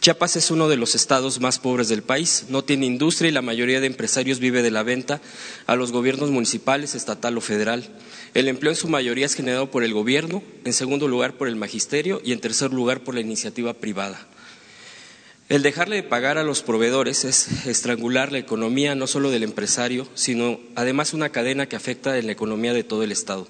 [0.00, 3.42] Chiapas es uno de los estados más pobres del país, no tiene industria y la
[3.42, 5.20] mayoría de empresarios vive de la venta
[5.66, 7.86] a los gobiernos municipales, estatal o federal.
[8.32, 11.56] El empleo en su mayoría es generado por el gobierno, en segundo lugar por el
[11.56, 14.26] magisterio y en tercer lugar por la iniciativa privada.
[15.50, 20.08] El dejarle de pagar a los proveedores es estrangular la economía no solo del empresario,
[20.14, 23.46] sino además una cadena que afecta en la economía de todo el Estado.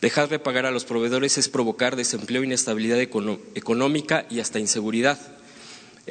[0.00, 5.39] Dejar de pagar a los proveedores es provocar desempleo, inestabilidad económica y hasta inseguridad.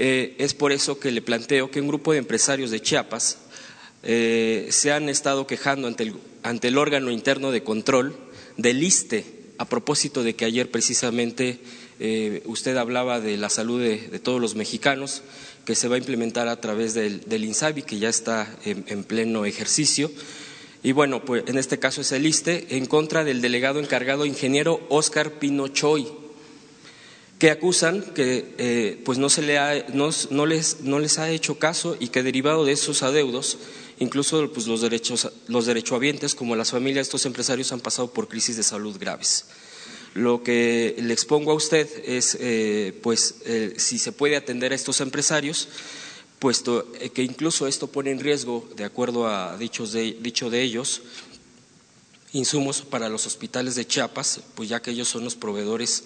[0.01, 3.37] Eh, es por eso que le planteo que un grupo de empresarios de Chiapas
[4.01, 8.15] eh, se han estado quejando ante el, órgano interno de control
[8.55, 9.25] del ISTE
[9.57, 11.59] a propósito de que ayer precisamente
[11.99, 15.21] eh, usted hablaba de la salud de, todos los mexicanos
[15.65, 20.09] que se va a implementar a través del, INSABI que ya está en, pleno ejercicio.
[20.81, 24.79] Y bueno, pues en este caso es el ISTE en contra del delegado encargado ingeniero
[24.87, 26.07] Oscar Pinochoy
[27.39, 30.11] que acusan que eh, pues no, se le ha, no,
[30.45, 33.57] les, no, les, ha hecho caso y que derivado de esos adeudos,
[33.97, 38.27] incluso pues, los, derechos, los derechohabientes, como las familias de estos empresarios, han pasado por
[38.27, 39.45] crisis de salud graves.
[40.15, 44.75] Lo que le expongo a usted es, eh, pues, eh, si se puede atender a
[44.75, 45.69] estos empresarios,
[46.39, 51.03] puesto que incluso esto pone en riesgo, de acuerdo a dichos dicho de ellos,
[52.33, 56.03] insumos para los hospitales de Chiapas, pues ya que ellos son los proveedores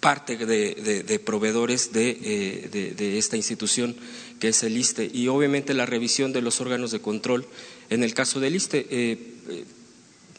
[0.00, 3.94] parte de, proveedores eh, de, esta institución
[4.38, 7.46] que es el ISTE y obviamente la revisión de los órganos de control.
[7.90, 9.64] En el caso del ISTE, eh, eh,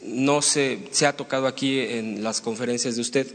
[0.04, 3.26] no se, se, ha tocado aquí en las conferencias de usted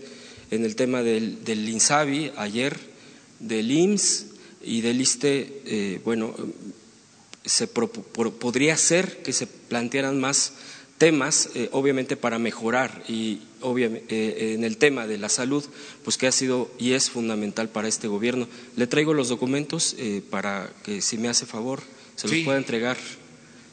[0.52, 2.78] en el tema del, del INSABI ayer,
[3.40, 4.26] del IMSS
[4.64, 6.36] y del ISTE, bueno,
[7.46, 10.54] se podría ser que se plantearan más
[10.98, 15.64] temas, obviamente para mejorar y, obviamente, eh, en el tema de la salud,
[16.04, 18.48] pues que ha sido y es fundamental para este gobierno.
[18.76, 21.82] Le traigo los documentos eh, para que, si me hace favor,
[22.16, 22.98] se los pueda entregar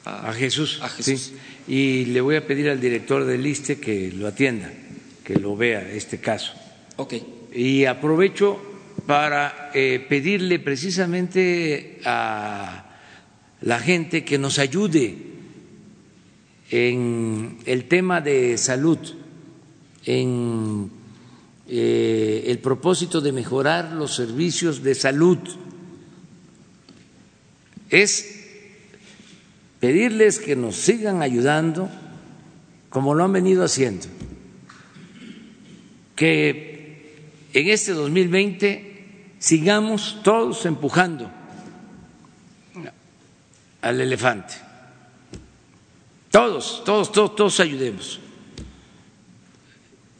[0.05, 0.81] a, Jesús.
[1.67, 4.71] Y le voy a pedir al director del ISTE que lo atienda,
[5.25, 6.53] que lo vea este caso.
[6.97, 7.15] Ok.
[7.55, 8.61] Y aprovecho
[9.07, 12.85] para eh, pedirle precisamente a
[13.61, 15.17] la gente que nos ayude
[16.71, 18.99] en el tema de salud
[20.07, 20.91] en
[21.67, 25.39] eh, el propósito de mejorar los servicios de salud.
[27.91, 28.41] Es
[29.81, 31.89] pedirles que nos sigan ayudando
[32.91, 34.07] como lo han venido haciendo,
[36.15, 41.31] que en este 2020 sigamos todos empujando
[43.83, 44.55] al elefante.
[46.31, 48.21] Todos, todos, todos, todos ayudemos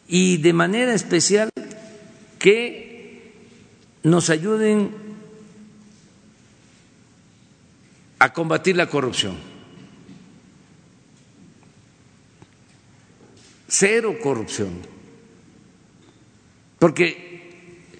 [0.07, 1.51] y de manera especial
[2.39, 3.33] que
[4.03, 4.91] nos ayuden
[8.19, 9.37] a combatir la corrupción.
[13.69, 14.81] Cero corrupción.
[16.79, 17.91] Porque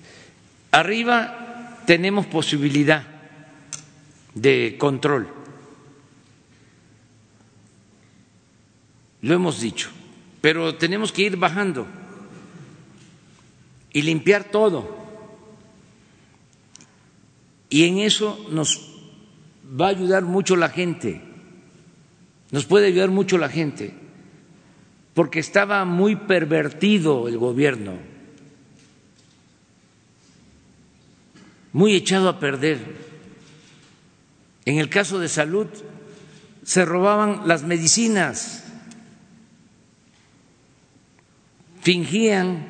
[0.71, 3.07] arriba tenemos posibilidad
[4.35, 5.29] de control.
[9.23, 9.91] Lo hemos dicho,
[10.45, 11.87] pero tenemos que ir bajando
[13.95, 14.95] y limpiar todo.
[17.71, 18.93] Y en eso nos
[19.81, 21.23] va a ayudar mucho la gente,
[22.51, 23.95] nos puede ayudar mucho la gente,
[25.15, 27.95] porque estaba muy pervertido el gobierno,
[31.73, 32.81] muy echado a perder.
[34.67, 35.69] En el caso de salud,
[36.65, 38.64] se robaban las medicinas,
[41.85, 42.67] fingían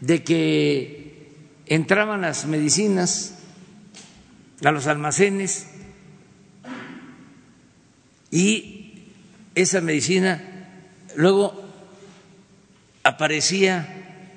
[0.00, 1.28] de que
[1.66, 3.34] entraban las medicinas
[4.64, 5.66] a los almacenes
[8.30, 9.08] y
[9.56, 10.40] esa medicina
[11.16, 11.68] luego
[13.02, 14.30] aparecía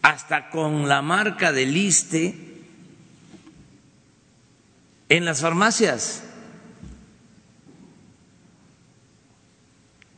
[0.00, 2.34] hasta con la marca del ISTE
[5.10, 6.24] en las farmacias.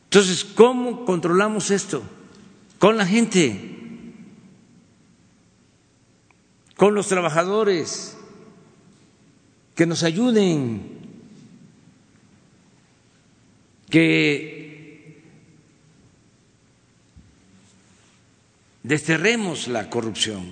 [0.05, 2.01] Entonces, ¿cómo controlamos esto?
[2.81, 3.55] Con la gente,
[6.75, 8.17] con los trabajadores,
[9.75, 10.81] que nos ayuden,
[13.87, 15.21] que
[18.81, 20.51] desterremos la corrupción.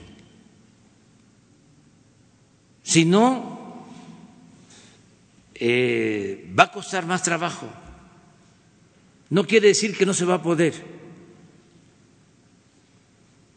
[2.84, 3.88] Si no,
[5.56, 7.68] eh, va a costar más trabajo.
[9.32, 10.99] No quiere decir que no se va a poder,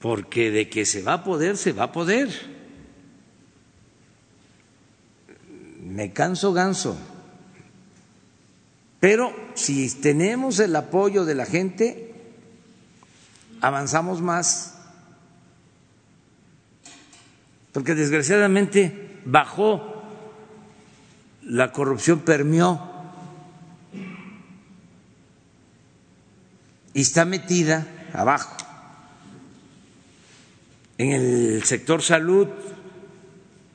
[0.03, 2.29] porque de que se va a poder, se va a poder.
[5.81, 6.99] Me canso ganso.
[8.99, 12.15] Pero si tenemos el apoyo de la gente,
[13.61, 14.75] avanzamos más.
[17.71, 20.03] Porque desgraciadamente bajó,
[21.43, 22.91] la corrupción permeó
[26.93, 28.57] y está metida abajo,
[31.03, 32.49] en el sector salud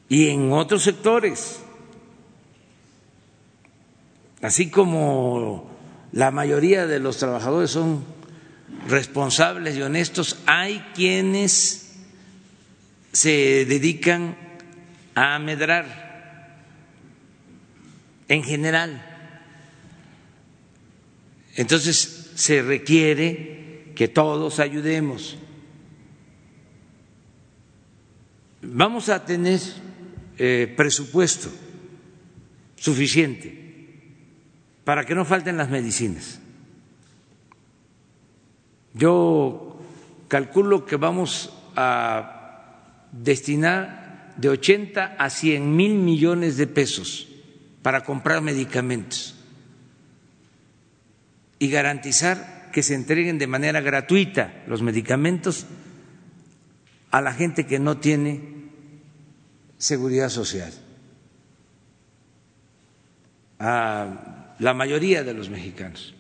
[0.07, 1.59] y en otros sectores.
[4.41, 5.69] Así como
[6.11, 8.05] la mayoría de los trabajadores son
[8.88, 11.95] responsables y honestos, hay quienes
[13.11, 14.38] se dedican
[15.15, 16.63] a medrar
[18.28, 19.03] en general.
[21.55, 25.38] Entonces, se requiere que todos ayudemos.
[28.70, 29.61] Vamos a tener
[30.38, 31.49] eh, presupuesto
[32.76, 33.65] suficiente
[34.84, 36.39] para que no falten las medicinas.
[38.93, 39.80] Yo
[40.28, 47.30] calculo que vamos a destinar de 80 a 100 mil millones de pesos
[47.82, 49.36] para comprar medicamentos
[51.57, 55.65] y garantizar que se entreguen de manera gratuita los medicamentos
[57.11, 58.56] a la gente que no tiene
[59.78, 60.73] seguridad social,
[63.59, 66.13] a la mayoría de los mexicanos,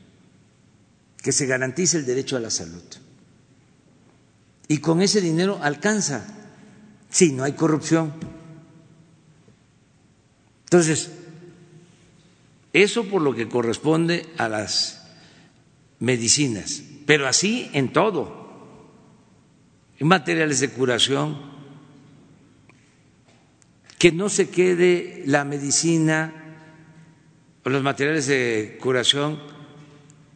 [1.21, 2.83] que se garantice el derecho a la salud.
[4.67, 6.25] Y con ese dinero alcanza,
[7.09, 8.13] si no hay corrupción.
[10.65, 11.11] Entonces,
[12.73, 15.07] eso por lo que corresponde a las
[15.99, 18.47] medicinas, pero así en todo,
[19.97, 21.56] en materiales de curación,
[23.97, 26.33] que no se quede la medicina
[27.63, 29.39] o los materiales de curación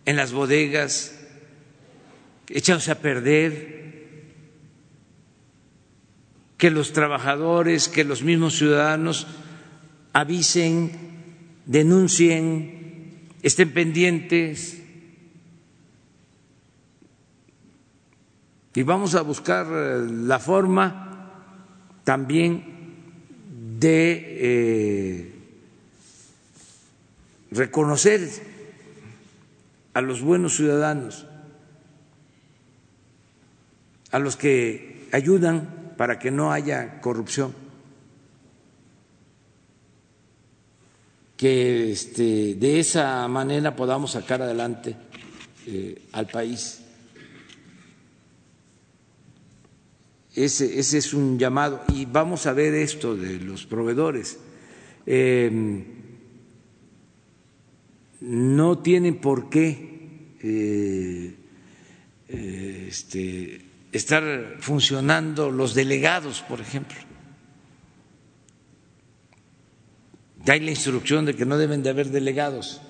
[0.05, 1.17] en las bodegas,
[2.49, 3.81] echados a perder,
[6.57, 9.27] que los trabajadores, que los mismos ciudadanos
[10.13, 10.91] avisen,
[11.65, 14.81] denuncien, estén pendientes.
[18.73, 21.31] Y vamos a buscar eh, la forma
[22.03, 22.70] también
[23.81, 25.31] de eh,
[27.49, 28.21] reconocer
[29.95, 31.25] a los buenos ciudadanos,
[34.11, 37.55] a los que ayudan para que no haya corrupción,
[41.35, 44.95] que este, de esa manera podamos sacar adelante
[45.65, 46.80] eh, al país.
[50.35, 51.83] Ese, es un llamado.
[51.93, 54.39] Y vamos a ver esto de los proveedores.
[55.05, 55.83] Em,
[58.21, 61.35] no tienen por qué eh,
[62.29, 63.61] eh, este,
[63.91, 66.97] estar funcionando los delegados, por ejemplo.
[70.47, 72.81] Hay la instrucción de que no deben de haber delegados.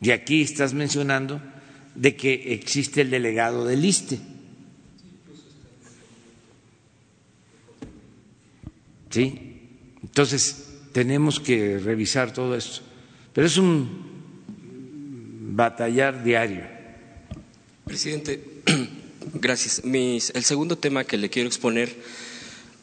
[0.00, 1.40] Y aquí estás mencionando
[1.96, 4.18] de que existe el delegado del ISTE.
[9.10, 9.40] ¿Sí?
[10.02, 12.82] Entonces, tenemos que revisar todo esto.
[13.32, 13.88] Pero es un
[15.54, 16.64] batallar diario.
[17.84, 18.42] Presidente,
[19.34, 19.82] gracias.
[19.84, 21.94] el segundo tema que le quiero exponer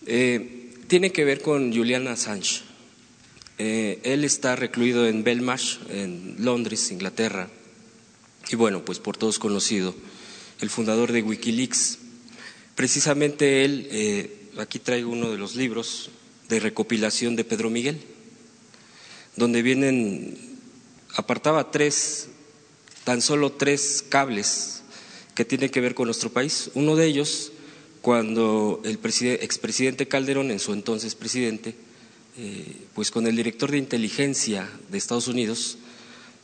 [0.08, 2.62] eh, tiene que ver con Julian Assange.
[3.60, 7.50] Eh, él está recluido en Belmarsh, en Londres, Inglaterra
[8.54, 9.96] y bueno, pues por todos conocido,
[10.62, 11.98] el fundador de Wikileaks.
[12.76, 16.12] Precisamente él, eh, aquí traigo uno de los libros
[16.50, 18.00] de recopilación de Pedro Miguel,
[19.36, 20.38] donde vienen,
[21.16, 22.28] apartaba tres,
[23.04, 24.84] tan solo tres cables
[25.34, 26.70] que tienen que ver con nuestro país.
[26.76, 27.54] Uno de ellos,
[28.04, 31.74] cuando el expresidente Calderón, en su entonces presidente,
[32.38, 35.80] eh, pues con el director de inteligencia de Estados Unidos,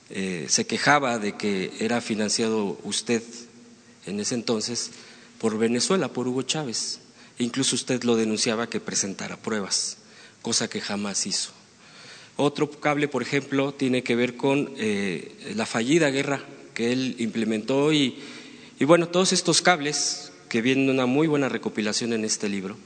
[0.09, 3.21] eh, se quejaba de que era financiado usted
[4.05, 4.91] en ese entonces
[5.37, 6.99] por Venezuela, por Hugo Chávez.
[7.37, 9.97] Incluso usted lo denunciaba que presentara pruebas,
[10.41, 11.51] cosa que jamás hizo.
[12.35, 16.43] Otro cable, por ejemplo, tiene que ver con eh, la fallida guerra
[16.73, 18.17] que él implementó y,
[18.79, 22.77] bueno, todos estos cables que vienen una muy buena recopilación en este libro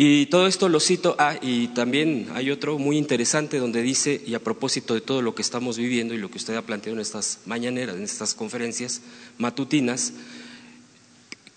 [0.00, 4.34] y todo esto lo cito, ah, y también hay otro muy interesante donde dice, y
[4.34, 7.00] a propósito de todo lo que estamos viviendo y lo que usted ha planteado en
[7.00, 9.00] estas mañaneras, en estas conferencias
[9.38, 10.12] matutinas,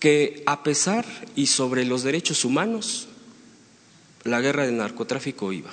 [0.00, 3.06] que a pesar y sobre los derechos humanos,
[4.24, 5.70] la guerra del narcotráfico iba.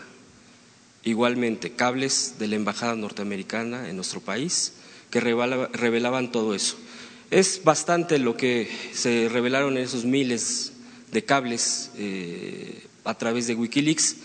[1.03, 4.73] Igualmente, cables de la Embajada norteamericana en nuestro país
[5.09, 6.77] que revelaban todo eso.
[7.31, 10.73] Es bastante lo que se revelaron en esos miles
[11.11, 14.17] de cables eh, a través de Wikileaks.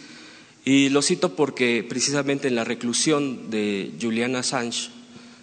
[0.65, 4.91] Y lo cito porque precisamente en la reclusión de Julian Assange,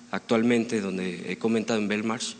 [0.10, 2.34] actualmente donde he comentado en Belmarsh,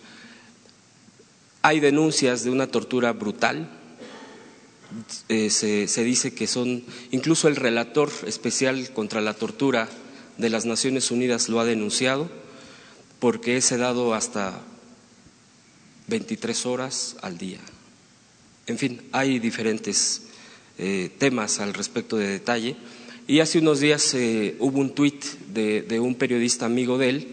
[1.62, 3.70] hay denuncias de una tortura brutal.
[5.30, 9.88] Eh, se, se dice que son, incluso el relator especial contra la tortura
[10.38, 12.30] de las Naciones Unidas lo ha denunciado,
[13.20, 14.60] porque es sedado hasta
[16.08, 17.60] 23 horas al día.
[18.68, 20.24] En fin, hay diferentes
[20.78, 22.76] eh, temas al respecto de detalle.
[23.28, 27.28] Y hace unos días eh, hubo un tuit de, un periodista amigo de él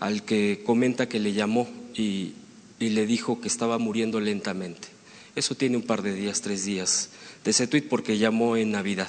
[0.00, 2.34] al que comenta que le llamó y,
[2.78, 4.88] le dijo que estaba muriendo lentamente.
[5.34, 7.10] Eso tiene un par de días, tres días
[7.44, 9.08] de ese tuit porque llamó en Navidad.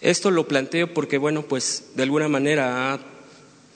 [0.00, 2.98] Esto lo planteo porque, bueno, pues de alguna manera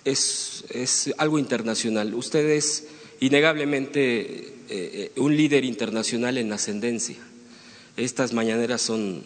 [0.05, 2.15] es, es algo internacional.
[2.15, 2.87] Ustedes
[3.21, 7.17] innegablemente eh, un líder internacional en ascendencia.
[7.97, 9.23] Estas mañaneras son,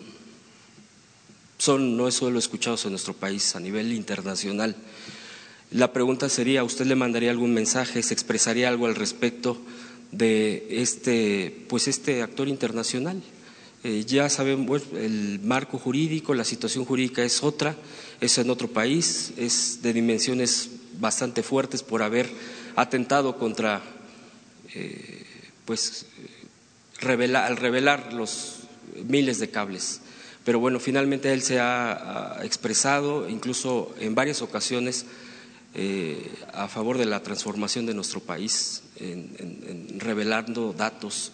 [1.59, 4.75] son no solo escuchados en nuestro país, a nivel internacional.
[5.71, 9.61] La pregunta sería, ¿usted le mandaría algún mensaje, se expresaría algo al respecto
[10.13, 13.23] de este, pues este actor internacional?
[13.83, 17.77] Eh, ya sabemos, el marco jurídico, la situación jurídica es otra,
[18.21, 22.31] es en otro país, es de dimensiones bastante fuertes por haber
[22.77, 23.83] atentado contra
[24.75, 25.14] eh,
[25.65, 26.07] pues
[27.01, 28.61] al revelar los
[29.07, 30.01] miles de cables.
[30.45, 35.07] Pero bueno, finalmente él se ha, expresado, incluso en varias ocasiones,
[35.75, 41.33] eh, a favor de la transformación de nuestro país, en, revelando datos,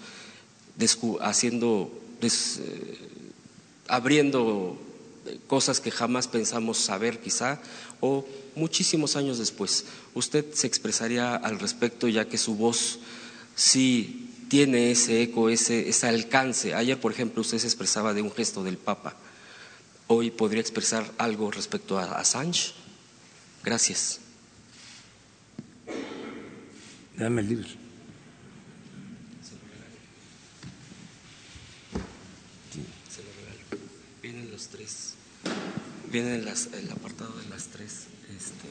[1.21, 2.99] haciendo, eh,
[3.89, 4.81] abriendo
[5.47, 7.61] cosas que jamás pensamos saber quizá,
[8.01, 8.25] o
[8.55, 9.87] muchísimos años después.
[10.15, 13.01] Usted se expresaría al respecto ya que su voz
[13.61, 16.75] si tiene ese eco, ese, ese alcance.
[16.75, 19.15] Ayer, por ejemplo, usted se expresaba de un gesto del Papa.
[20.07, 22.73] Hoy podría expresar algo respecto a Assange.
[23.63, 24.21] Gracias.
[27.19, 27.69] Dame el libro.
[33.11, 33.85] Se lo regalo.
[34.23, 35.15] Vienen los tres.
[36.11, 38.07] Vienen el apartado de las tres.
[38.35, 38.69] Este,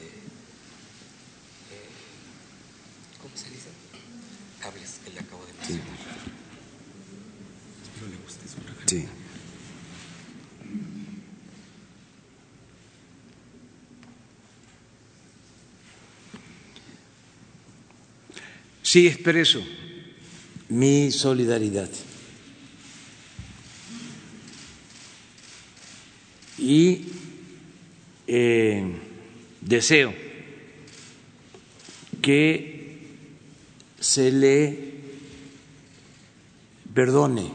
[1.70, 1.88] eh,
[3.22, 3.79] ¿Cómo se dice?
[4.60, 5.86] Cables que le acabo de mencionar.
[7.82, 9.08] Espero le guste su Sí.
[18.82, 19.62] Sí expreso
[20.68, 21.88] mi solidaridad
[26.58, 27.04] y
[28.26, 28.84] eh,
[29.60, 30.12] deseo
[32.20, 32.69] que
[34.00, 34.78] se le
[36.94, 37.50] perdone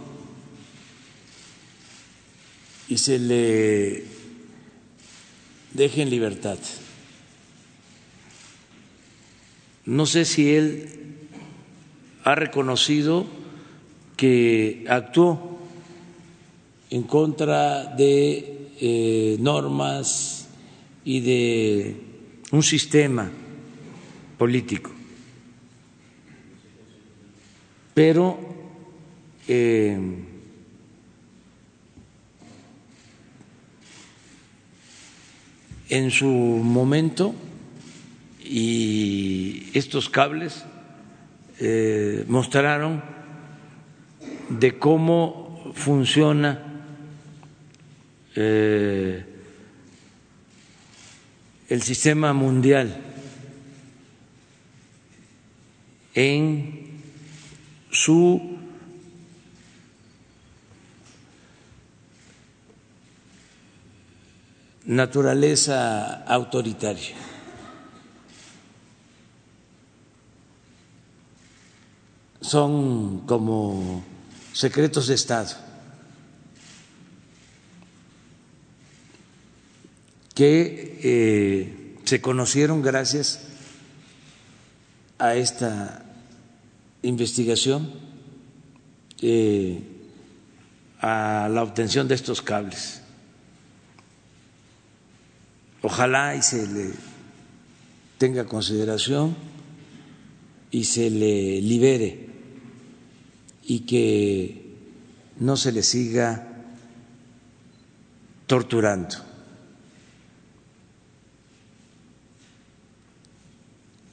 [2.87, 4.05] y se le
[5.73, 6.59] deje en libertad.
[9.85, 10.89] No sé si él
[12.23, 13.25] ha reconocido
[14.15, 15.59] que actuó
[16.91, 20.47] en contra de eh, normas
[21.03, 21.95] y de
[22.51, 23.29] un sistema
[24.37, 24.94] político
[27.95, 28.37] pero
[29.47, 29.97] eh,
[35.87, 37.33] en su momento
[38.43, 40.65] y estos cables
[41.59, 43.01] eh, mostraron
[44.49, 46.83] de cómo funciona
[48.35, 49.25] eh,
[51.69, 53.01] el sistema mundial
[56.13, 56.84] en
[57.95, 58.59] su
[64.85, 67.15] naturaleza autoritaria.
[72.41, 74.03] Son como
[74.53, 75.55] secretos de Estado
[80.35, 83.39] que eh, se conocieron gracias
[85.17, 86.04] a esta
[87.05, 87.91] investigación,
[89.21, 89.81] eh,
[90.99, 93.01] a la obtención de estos cables.
[95.81, 96.91] Ojalá y se le
[98.17, 99.35] tenga consideración
[100.71, 102.27] y se le libere
[103.63, 104.65] y que
[105.39, 106.47] no se le siga
[108.47, 109.15] torturando.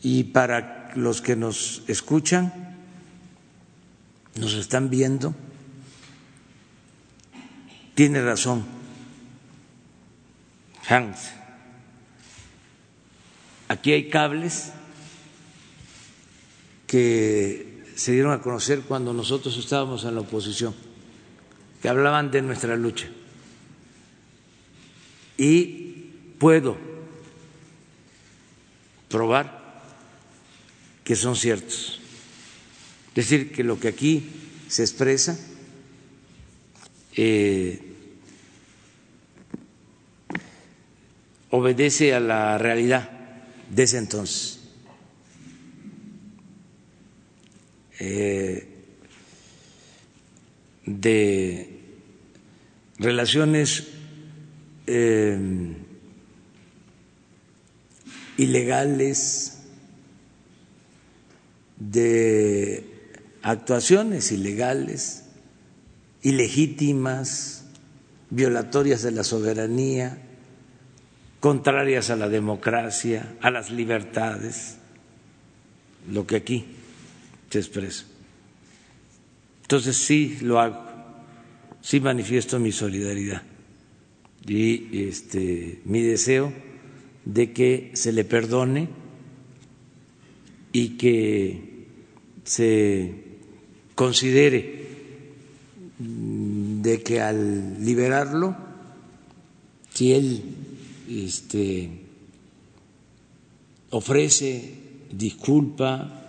[0.03, 2.62] Y para los que nos escuchan,
[4.37, 5.35] nos están viendo,
[7.95, 8.65] tiene razón
[10.89, 11.33] Hans.
[13.69, 14.73] Aquí hay cables
[16.87, 20.75] que se dieron a conocer cuando nosotros estábamos en la oposición,
[21.81, 23.09] que hablaban de nuestra lucha.
[25.39, 26.77] Y puedo
[29.09, 29.83] probar
[31.05, 32.02] que son ciertos.
[33.15, 34.27] Decir, que lo que aquí
[34.69, 35.39] se expresa
[37.15, 37.79] eh,
[41.51, 43.11] obedece a la realidad
[43.71, 44.61] de ese entonces.
[48.01, 48.69] Eh,
[50.87, 51.81] de
[52.99, 53.89] relaciones
[54.87, 55.39] eh,
[58.39, 59.59] ilegales,
[61.79, 62.92] de
[63.43, 65.25] actuaciones ilegales,
[66.23, 67.65] ilegítimas,
[68.31, 70.19] violatorias de la soberanía,
[71.41, 74.77] contrarias a la democracia, a las libertades,
[76.11, 76.65] lo que aquí
[77.51, 78.05] se expresa.
[79.63, 80.85] Entonces sí lo hago,
[81.81, 83.43] sí manifiesto mi solidaridad
[84.47, 86.53] y este, mi deseo
[87.25, 88.89] de que se le perdone
[90.73, 91.87] y que
[92.45, 93.32] se
[93.95, 94.83] considere
[95.99, 98.57] de que al liberarlo,
[99.93, 100.43] si él
[101.09, 101.91] este,
[103.91, 104.75] ofrece
[105.13, 106.27] disculpa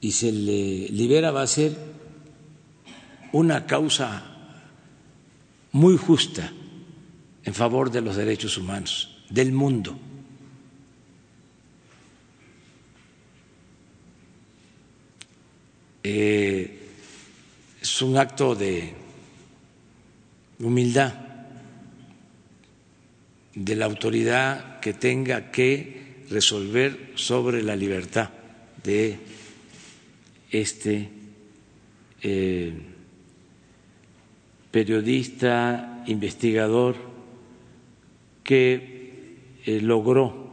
[0.00, 1.76] y se le libera, va a ser
[3.32, 4.24] una causa
[5.72, 6.52] muy justa
[7.44, 9.98] en favor de los derechos humanos del mundo.
[16.10, 16.70] Eh,
[17.82, 18.94] es un acto de
[20.58, 21.12] humildad
[23.54, 28.30] de la autoridad que tenga que resolver sobre la libertad
[28.82, 29.18] de
[30.50, 31.10] este
[32.22, 32.72] eh,
[34.70, 36.96] periodista, investigador,
[38.42, 40.48] que eh, logró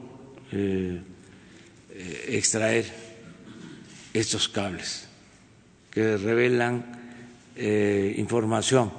[2.28, 2.86] extraer
[4.14, 5.06] estos cables
[5.96, 6.84] que revelan
[7.56, 8.92] eh, información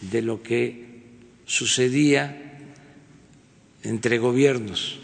[0.00, 1.02] de lo que
[1.46, 2.62] sucedía
[3.82, 5.00] entre gobiernos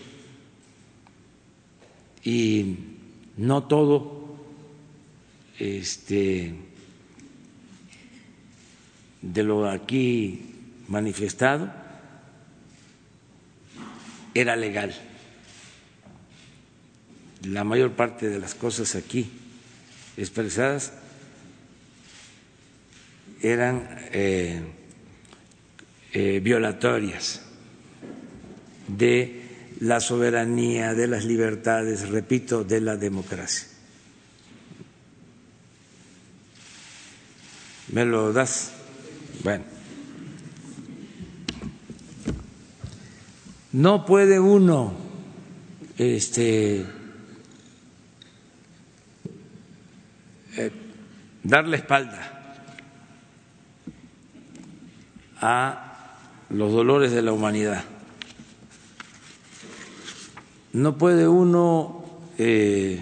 [2.22, 2.76] y
[3.36, 4.36] no todo
[5.58, 6.54] este
[9.22, 10.40] de lo aquí
[10.86, 11.72] manifestado
[14.34, 14.94] era legal.
[17.42, 19.41] La mayor parte de las cosas aquí
[20.16, 20.92] expresadas
[23.40, 24.60] eran eh,
[26.12, 27.42] eh, violatorias
[28.88, 29.42] de
[29.80, 33.68] la soberanía, de las libertades, repito, de la democracia.
[37.88, 38.72] ¿Me lo das?
[39.42, 39.64] Bueno.
[43.72, 44.94] No puede uno
[45.98, 46.84] este,
[51.42, 52.42] dar la espalda
[55.40, 56.16] a
[56.50, 57.84] los dolores de la humanidad.
[60.72, 62.04] No puede uno
[62.38, 62.98] eh,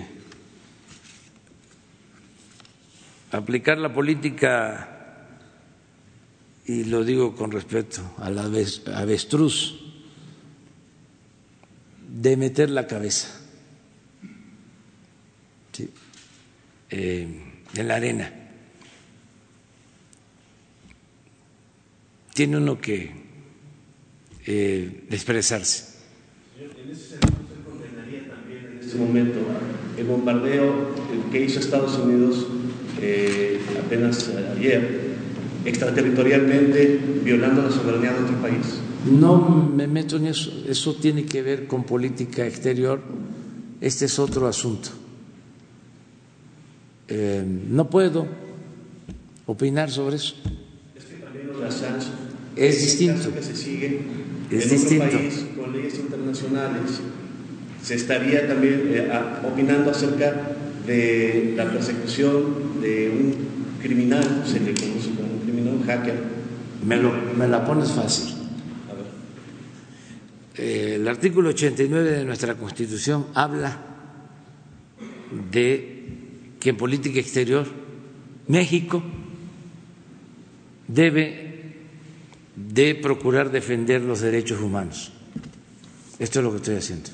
[3.31, 5.27] aplicar la política,
[6.67, 9.79] y lo digo con respeto al avestruz,
[12.09, 13.40] de meter la cabeza.
[16.91, 17.29] Eh,
[17.77, 18.33] en la arena.
[22.35, 23.11] Tiene uno que
[24.47, 26.01] eh, expresarse.
[26.59, 29.39] ¿En ese sentido usted condenaría también en ese momento,
[29.97, 30.95] el bombardeo
[31.31, 32.47] que hizo Estados Unidos
[33.01, 35.11] eh, apenas ayer,
[35.65, 38.81] extraterritorialmente, violando la soberanía de otro país.
[39.11, 39.39] No
[39.75, 43.01] me meto en eso, eso tiene que ver con política exterior,
[43.81, 45.00] este es otro asunto.
[47.11, 48.27] Eh, no puedo
[49.47, 50.35] opinar sobre eso.
[50.97, 52.07] Es que también lo de Assange
[52.57, 53.33] es distinto.
[53.35, 54.01] que se sigue
[54.51, 55.05] es en distinto.
[55.07, 57.01] otro país con leyes internacionales,
[57.83, 59.11] se estaría también eh,
[59.45, 60.53] opinando acerca
[60.87, 63.35] de la persecución de un
[63.83, 66.15] criminal, se le conoce como un criminal, un hacker.
[66.87, 68.35] Me, lo- me la pones fácil.
[68.91, 69.05] A ver.
[70.57, 73.79] Eh, el artículo 89 de nuestra Constitución habla
[75.51, 76.00] de
[76.61, 77.67] que en política exterior
[78.47, 79.03] México
[80.87, 81.75] debe
[82.55, 85.13] de procurar defender los derechos humanos.
[86.19, 87.11] Esto es lo que estoy haciendo.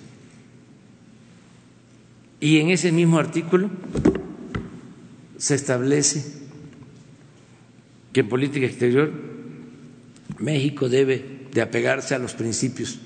[2.40, 3.70] Y en ese mismo artículo
[5.38, 6.24] se establece
[8.12, 9.12] que en política exterior
[10.38, 12.98] México debe de apegarse a los principios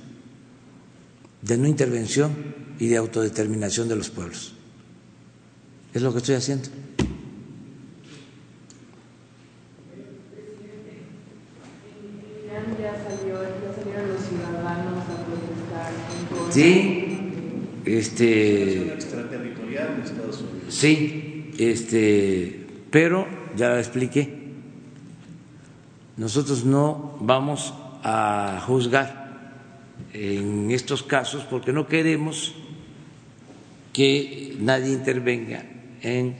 [1.43, 2.33] de no intervención
[2.79, 4.55] y de autodeterminación de los pueblos.
[5.93, 6.69] Es lo que estoy haciendo.
[16.51, 17.33] Sí,
[17.85, 23.27] Es este, extraterritorial de Estados sí, este, pero
[23.57, 24.41] ya expliqué.
[26.17, 27.73] Nosotros no vamos
[28.03, 29.53] a juzgar
[30.13, 32.55] en estos casos porque no queremos
[33.93, 35.65] que nadie intervenga
[36.03, 36.37] en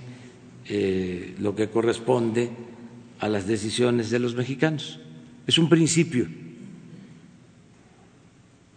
[0.67, 2.51] eh, lo que corresponde
[3.19, 5.01] a las decisiones de los mexicanos.
[5.47, 6.27] Es un principio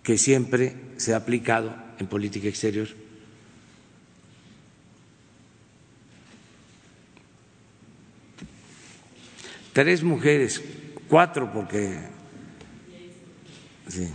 [0.01, 2.87] que siempre se ha aplicado en política exterior.
[9.71, 10.61] Tres mujeres,
[11.07, 11.97] cuatro porque...
[13.87, 14.07] Sí.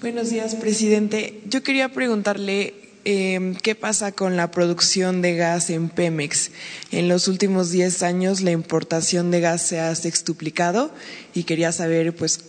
[0.00, 1.40] Buenos días, presidente.
[1.48, 2.72] Yo quería preguntarle
[3.04, 6.52] eh, qué pasa con la producción de gas en Pemex.
[6.92, 10.92] En los últimos 10 años la importación de gas se ha sextuplicado
[11.34, 12.44] y quería saber pues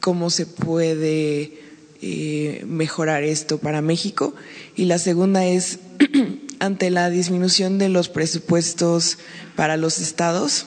[0.00, 1.60] cómo se puede
[2.02, 4.34] eh, mejorar esto para México.
[4.76, 5.78] Y la segunda es,
[6.58, 9.16] ante la disminución de los presupuestos
[9.56, 10.66] para los estados,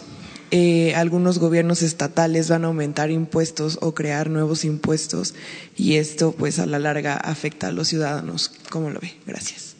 [0.51, 5.33] eh, algunos gobiernos estatales van a aumentar impuestos o crear nuevos impuestos
[5.75, 8.51] y esto pues a la larga afecta a los ciudadanos.
[8.69, 9.15] ¿Cómo lo ve?
[9.25, 9.75] Gracias.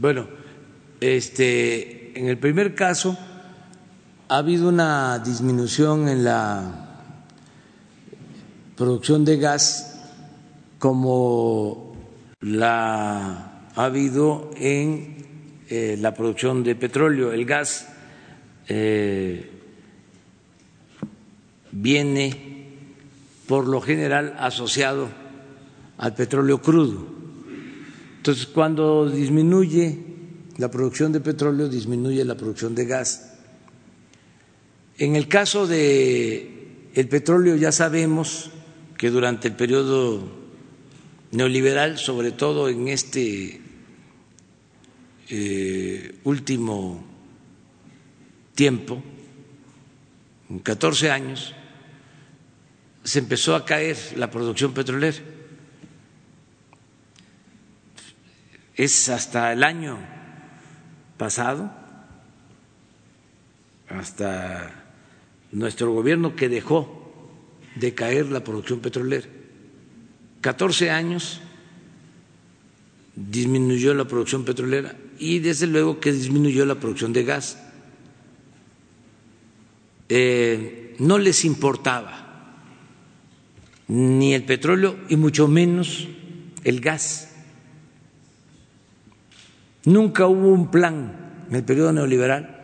[0.00, 0.28] Bueno,
[1.00, 3.18] este, en el primer caso
[4.28, 7.04] ha habido una disminución en la
[8.76, 9.98] producción de gas
[10.78, 11.96] como
[12.40, 15.16] la ha habido en
[15.68, 17.32] eh, la producción de petróleo.
[17.32, 17.88] El gas
[18.68, 19.57] eh,
[21.72, 22.48] viene
[23.46, 25.08] por lo general asociado
[25.96, 27.06] al petróleo crudo.
[28.18, 29.98] Entonces, cuando disminuye
[30.58, 33.34] la producción de petróleo, disminuye la producción de gas.
[34.98, 38.50] En el caso de el petróleo ya sabemos
[38.96, 40.20] que durante el periodo
[41.30, 43.60] neoliberal, sobre todo en este
[45.30, 47.04] eh, último
[48.54, 49.00] tiempo,
[50.50, 51.54] en 14 años,
[53.08, 55.16] se empezó a caer la producción petrolera.
[58.74, 59.98] Es hasta el año
[61.16, 61.72] pasado,
[63.88, 64.92] hasta
[65.52, 67.10] nuestro gobierno que dejó
[67.76, 69.26] de caer la producción petrolera.
[70.42, 71.40] 14 años
[73.16, 77.58] disminuyó la producción petrolera y desde luego que disminuyó la producción de gas.
[80.10, 82.27] Eh, no les importaba
[83.88, 86.06] ni el petróleo y mucho menos
[86.62, 87.30] el gas.
[89.84, 92.54] Nunca hubo un plan en el periodo neoliberal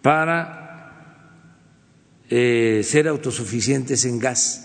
[0.00, 0.56] para
[2.30, 4.62] eh, ser autosuficientes en gas.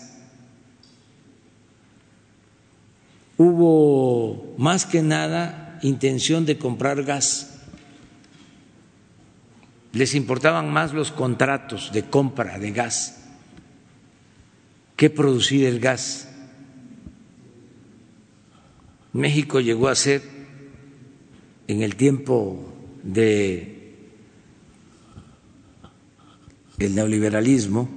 [3.36, 7.58] Hubo más que nada intención de comprar gas.
[9.92, 13.21] Les importaban más los contratos de compra de gas
[15.02, 16.28] que producir el gas.
[19.12, 20.22] México llegó a ser
[21.66, 22.72] en el tiempo
[23.02, 23.96] de
[26.78, 27.88] el neoliberalismo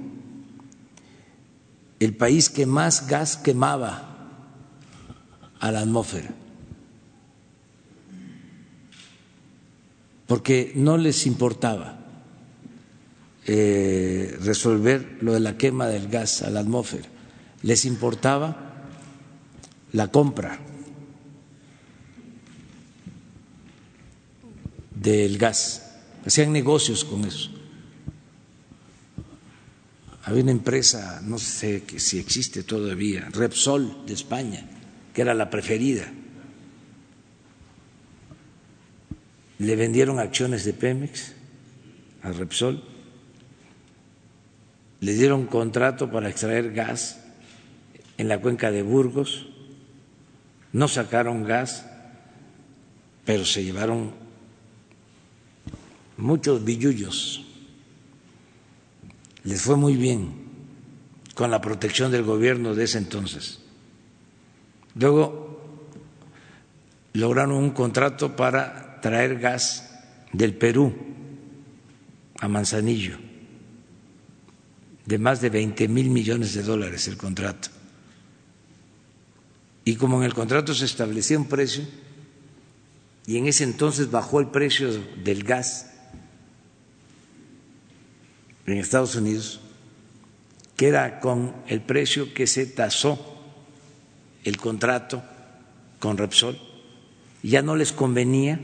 [2.00, 4.42] el país que más gas quemaba
[5.60, 6.34] a la atmósfera,
[10.26, 11.95] porque no les importaba
[13.46, 17.08] eh, resolver lo de la quema del gas a la atmósfera,
[17.62, 18.84] les importaba
[19.92, 20.58] la compra
[24.94, 25.94] del gas,
[26.24, 27.50] hacían negocios con eso.
[30.24, 34.66] Había una empresa, no sé si existe todavía, Repsol de España,
[35.14, 36.12] que era la preferida.
[39.58, 41.32] Le vendieron acciones de Pemex
[42.22, 42.82] a Repsol,
[45.00, 47.22] le dieron contrato para extraer gas
[48.18, 49.46] en la cuenca de Burgos,
[50.72, 51.86] no sacaron gas,
[53.24, 54.12] pero se llevaron
[56.16, 57.44] muchos billullos.
[59.44, 60.46] Les fue muy bien
[61.34, 63.60] con la protección del gobierno de ese entonces.
[64.94, 65.60] Luego
[67.12, 69.90] lograron un contrato para traer gas
[70.32, 70.94] del Perú
[72.38, 73.18] a Manzanillo,
[75.06, 77.68] de más de 20 mil millones de dólares el contrato.
[79.84, 81.84] Y como en el contrato se establecía un precio,
[83.24, 84.90] y en ese entonces bajó el precio
[85.24, 85.92] del gas
[88.66, 89.60] en Estados Unidos,
[90.76, 93.34] que era con el precio que se tasó
[94.44, 95.22] el contrato
[96.00, 96.58] con Repsol,
[97.42, 98.60] ya no les convenía,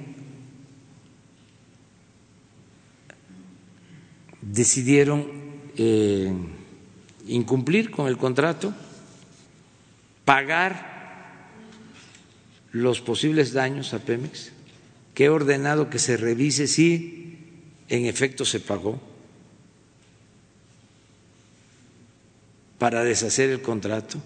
[4.40, 5.41] decidieron
[5.76, 6.32] eh,
[7.26, 8.72] incumplir con el contrato,
[10.24, 10.92] pagar
[12.72, 14.52] los posibles daños a Pemex,
[15.14, 17.38] que he ordenado que se revise si
[17.88, 18.98] en efecto se pagó
[22.78, 24.18] para deshacer el contrato?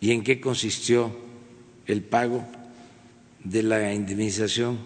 [0.00, 1.14] ¿Y en qué consistió
[1.86, 2.46] el pago
[3.44, 4.78] de la indemnización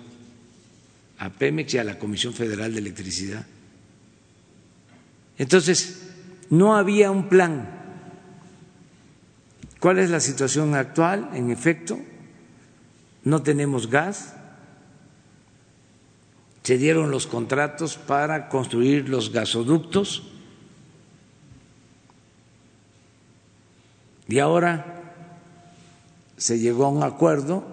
[1.22, 3.46] a Pemex y a la Comisión Federal de Electricidad?
[5.38, 6.10] Entonces,
[6.50, 7.68] no había un plan.
[9.80, 11.30] ¿Cuál es la situación actual?
[11.34, 11.98] En efecto,
[13.24, 14.34] no tenemos gas,
[16.62, 20.32] se dieron los contratos para construir los gasoductos
[24.32, 24.86] Y ahora
[26.38, 27.64] se llegó a un acuerdo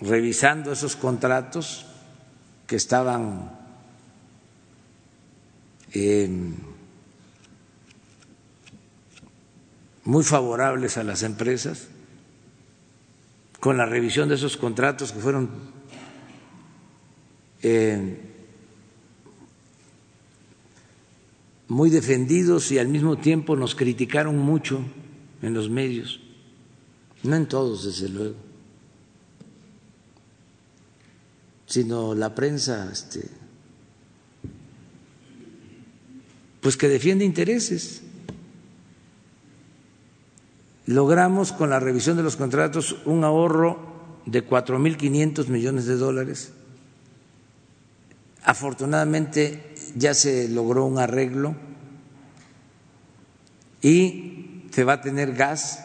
[0.00, 1.86] revisando esos contratos
[2.72, 3.50] que estaban
[10.04, 11.88] muy favorables a las empresas,
[13.60, 15.50] con la revisión de esos contratos que fueron
[21.68, 24.80] muy defendidos y al mismo tiempo nos criticaron mucho
[25.42, 26.20] en los medios,
[27.22, 28.36] no en todos, desde luego,
[31.72, 33.24] sino la prensa, este,
[36.60, 38.02] pues que defiende intereses.
[40.84, 43.78] Logramos con la revisión de los contratos un ahorro
[44.26, 46.52] de 4.500 millones de dólares.
[48.44, 51.56] Afortunadamente ya se logró un arreglo
[53.80, 55.82] y se va a tener gas,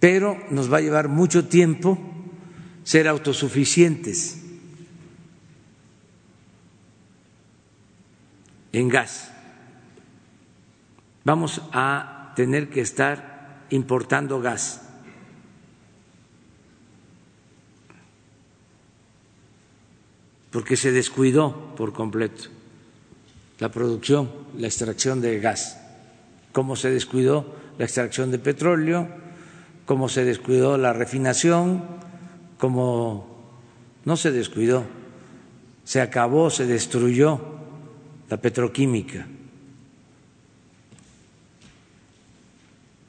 [0.00, 2.15] pero nos va a llevar mucho tiempo
[2.86, 4.38] ser autosuficientes
[8.72, 9.32] en gas.
[11.24, 14.82] Vamos a tener que estar importando gas.
[20.52, 22.44] porque se descuidó por completo
[23.58, 25.76] la producción, la extracción de gas
[26.56, 27.44] cómo se descuidó
[27.76, 29.08] la extracción de petróleo,
[29.84, 31.84] cómo se descuidó la refinación,
[32.58, 33.36] cómo
[34.04, 34.84] no se descuidó,
[35.84, 37.40] se acabó, se destruyó
[38.28, 39.26] la petroquímica.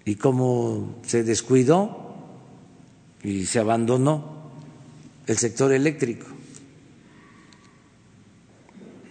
[0.06, 2.16] Y cómo se descuidó
[3.24, 4.52] y se abandonó
[5.26, 6.28] el sector eléctrico.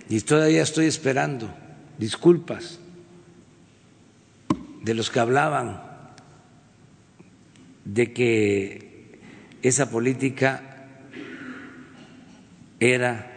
[0.09, 1.53] Y todavía estoy esperando
[1.99, 2.79] disculpas
[4.83, 5.83] de los que hablaban
[7.85, 8.86] de que
[9.69, 10.63] esa política
[12.79, 13.33] era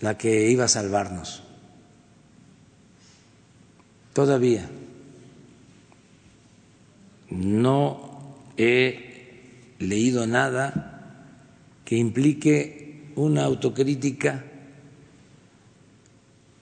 [0.00, 1.42] la que iba a salvarnos.
[4.12, 4.68] Todavía
[7.30, 11.32] no he leído nada
[11.84, 14.44] que implique una autocrítica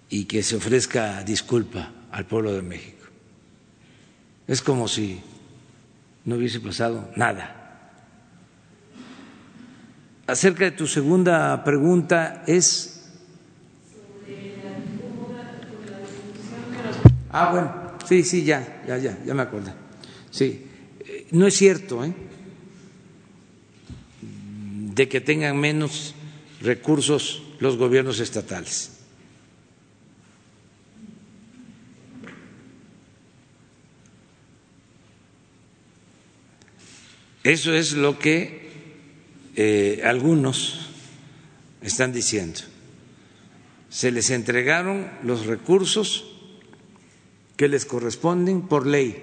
[0.08, 3.06] y que se ofrezca disculpa al pueblo de México.
[4.46, 5.20] Es como si
[6.24, 7.61] no hubiese pasado nada.
[10.32, 13.04] Acerca de tu segunda pregunta es...
[17.28, 17.70] Ah, bueno,
[18.08, 19.74] sí, sí, ya, ya, ya, ya me acuerdo.
[20.30, 20.64] Sí,
[21.00, 22.14] eh, no es cierto, ¿eh?
[24.94, 26.14] De que tengan menos
[26.62, 28.90] recursos los gobiernos estatales.
[37.44, 38.61] Eso es lo que
[39.56, 40.88] eh, algunos
[41.82, 42.60] están diciendo.
[43.90, 46.24] Se les entregaron los recursos
[47.56, 49.22] que les corresponden por ley,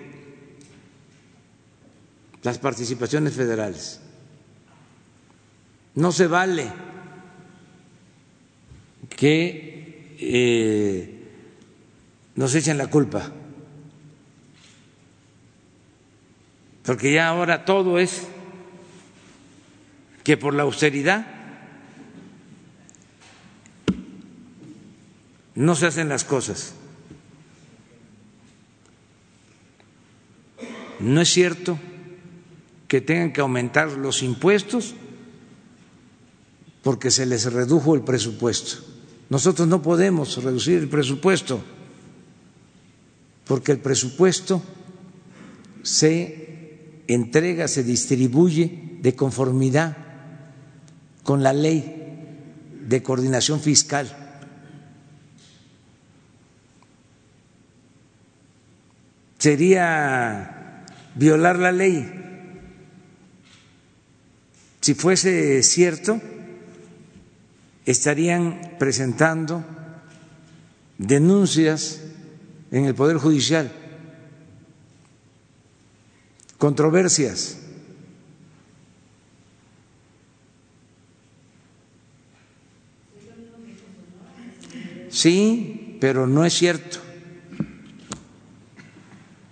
[2.44, 4.02] las participaciones federales.
[5.96, 6.72] No se vale
[9.16, 11.24] que eh,
[12.36, 13.32] nos echen la culpa,
[16.84, 18.28] porque ya ahora todo es
[20.30, 21.26] que por la austeridad
[25.56, 26.76] no se hacen las cosas.
[31.00, 31.80] No es cierto
[32.88, 34.94] que tengan que aumentar los impuestos
[36.84, 38.86] porque se les redujo el presupuesto.
[39.32, 41.60] Nosotros no podemos reducir el presupuesto
[43.48, 44.62] porque el presupuesto
[45.82, 50.09] se entrega, se distribuye de conformidad
[51.30, 51.86] con la ley
[52.88, 54.10] de coordinación fiscal.
[59.38, 62.12] Sería violar la ley.
[64.82, 66.20] Si fuese cierto,
[67.86, 69.64] estarían presentando
[70.98, 72.02] denuncias
[72.72, 73.72] en el Poder Judicial,
[76.58, 77.69] controversias.
[85.20, 86.98] Sí, pero no es cierto.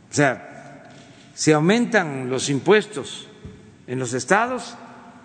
[0.10, 0.94] O sea,
[1.36, 3.28] si aumentan los impuestos
[3.86, 4.78] en los estados,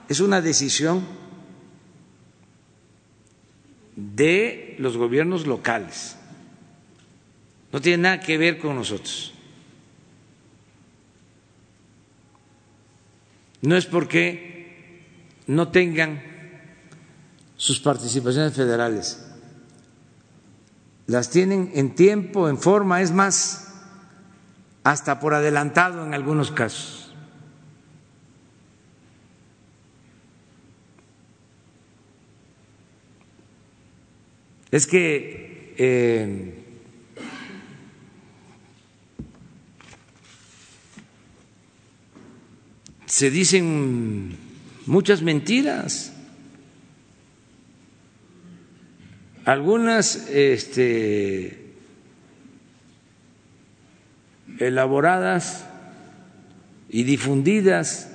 [0.08, 1.06] es una decisión
[3.94, 6.16] de los gobiernos locales.
[7.70, 9.32] No tiene nada que ver con nosotros.
[13.60, 15.04] No es porque
[15.46, 16.20] no tengan
[17.56, 19.28] sus participaciones federales.
[21.06, 23.72] Las tienen en tiempo, en forma, es más,
[24.84, 27.14] hasta por adelantado en algunos casos.
[34.70, 36.64] Es que eh,
[43.04, 44.38] se dicen
[44.86, 46.11] muchas mentiras,
[49.44, 51.74] algunas este,
[54.58, 55.64] elaboradas
[56.88, 58.10] y difundidas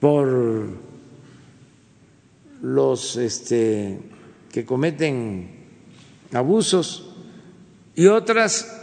[0.00, 0.68] por
[2.62, 4.00] los este,
[4.50, 5.50] que cometen
[6.32, 7.14] abusos
[7.94, 8.80] y otras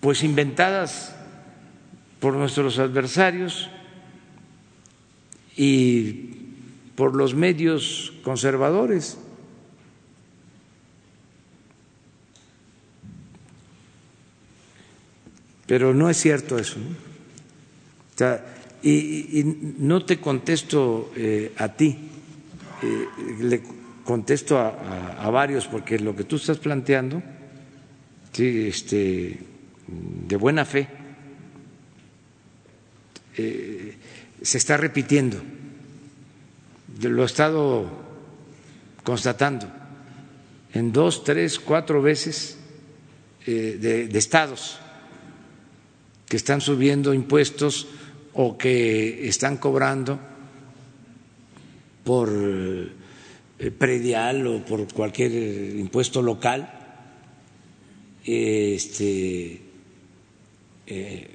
[0.00, 1.14] pues inventadas
[2.20, 3.70] por nuestros adversarios
[5.56, 6.35] y
[6.96, 9.18] por los medios conservadores.
[15.66, 16.78] Pero no es cierto eso.
[18.16, 18.44] sea,
[18.82, 19.42] y,
[19.78, 21.98] no te contesto eh, a ti,
[22.82, 23.06] eh,
[23.40, 23.62] le
[24.04, 27.20] contesto a, varios, porque lo que tú estás planteando,
[28.30, 29.40] sí, este,
[29.88, 30.86] de buena fe,
[33.36, 33.96] eh,
[34.40, 35.42] se está repitiendo.
[37.02, 37.86] Lo he estado
[39.04, 39.66] constatando
[40.72, 42.58] en dos, tres, cuatro veces
[43.46, 44.78] de estados
[46.28, 47.86] que están subiendo impuestos
[48.34, 50.18] o que están cobrando
[52.04, 55.32] por eh, predial o por cualquier
[55.74, 56.70] impuesto local,
[58.22, 59.62] este,
[60.86, 61.30] eh,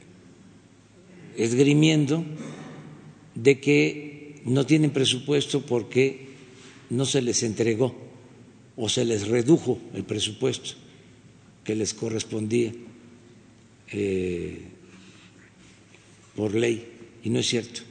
[1.35, 2.23] esgrimiendo
[3.35, 4.10] de que
[4.45, 6.29] no tienen presupuesto porque
[6.89, 7.95] no se les entregó
[8.75, 10.73] o se les redujo el presupuesto
[11.63, 12.71] que les correspondía
[13.91, 14.61] eh,
[16.35, 16.87] por ley
[17.23, 17.81] y no es cierto.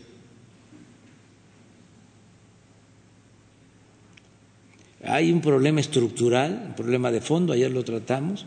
[5.05, 8.47] hay un problema estructural, un problema de fondo, ayer lo tratamos.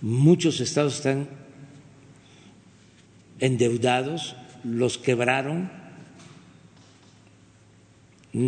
[0.00, 1.28] Muchos estados están
[3.40, 5.70] endeudados, los quebraron.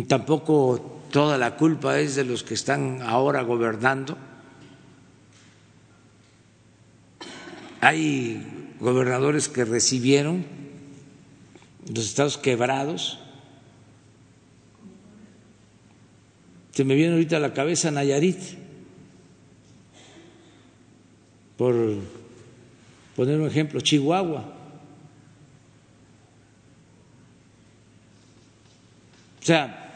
[0.07, 4.17] Tampoco toda la culpa es de los que están ahora gobernando.
[7.81, 10.43] Hay gobernadores que recibieron
[11.93, 13.19] los estados quebrados.
[16.71, 18.39] Se me viene ahorita a la cabeza Nayarit,
[21.57, 21.75] por
[23.15, 24.54] poner un ejemplo, Chihuahua.
[29.45, 29.91] O sea,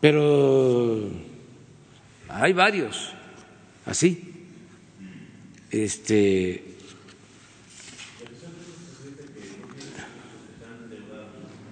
[0.00, 1.10] pero
[2.26, 3.12] hay varios
[3.84, 4.32] así.
[5.70, 6.64] Este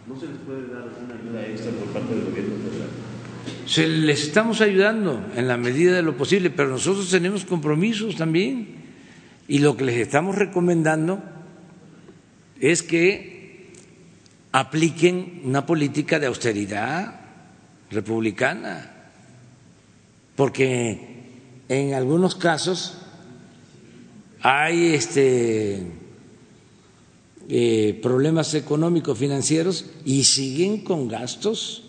[0.07, 2.89] ¿No se les puede dar una ayuda extra por parte del gobierno federal?
[3.65, 8.75] Se les estamos ayudando en la medida de lo posible, pero nosotros tenemos compromisos también.
[9.49, 11.23] Y lo que les estamos recomendando
[12.61, 13.40] es que
[14.53, 17.21] apliquen una política de austeridad
[17.91, 19.11] republicana,
[20.37, 21.11] porque
[21.69, 22.99] en algunos casos
[24.43, 25.87] hay este,
[27.49, 31.85] eh, problemas económicos financieros y siguen con gastos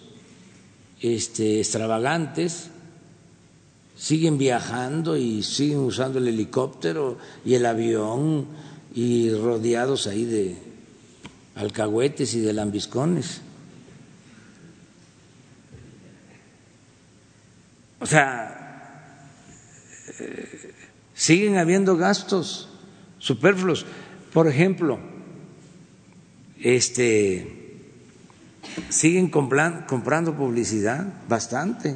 [1.02, 2.70] este, extravagantes,
[3.96, 8.48] siguen viajando y siguen usando el helicóptero y el avión
[8.94, 10.71] y rodeados ahí de
[11.56, 13.42] alcahuetes y de lambiscones.
[18.00, 19.28] O sea,
[20.20, 20.74] eh,
[21.14, 22.70] siguen habiendo gastos
[23.20, 23.86] superfluos.
[24.34, 25.00] Por ejemplo,
[26.60, 27.80] este,
[28.90, 31.96] siguen comprando publicidad bastante.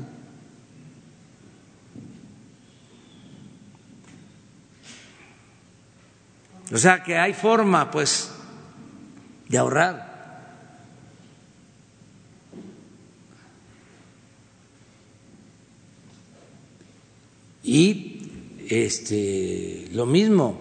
[6.72, 8.35] O sea que hay forma, pues,
[9.49, 10.15] de ahorrar.
[17.63, 18.30] Y
[18.69, 20.59] este lo mismo,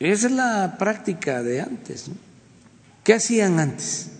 [0.00, 2.10] esa es la práctica de antes.
[3.04, 4.10] ¿Qué hacían antes?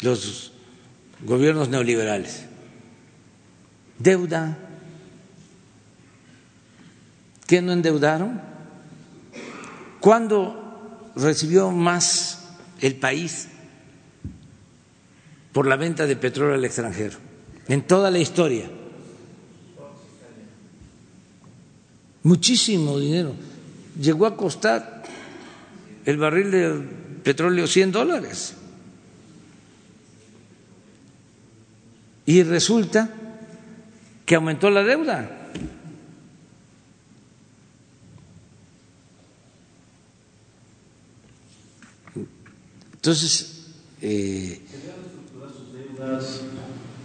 [0.00, 0.52] Los
[1.24, 2.44] gobiernos neoliberales.
[3.98, 4.58] Deuda.
[7.46, 8.51] ¿Qué no endeudaron?
[10.02, 12.40] ¿Cuándo recibió más
[12.80, 13.46] el país
[15.52, 17.18] por la venta de petróleo al extranjero?
[17.68, 18.68] En toda la historia.
[22.24, 23.32] Muchísimo dinero.
[23.96, 25.04] Llegó a costar
[26.04, 26.80] el barril de
[27.22, 28.54] petróleo 100 dólares.
[32.26, 33.08] Y resulta
[34.26, 35.41] que aumentó la deuda.
[43.02, 43.64] Entonces,
[44.00, 44.60] eh,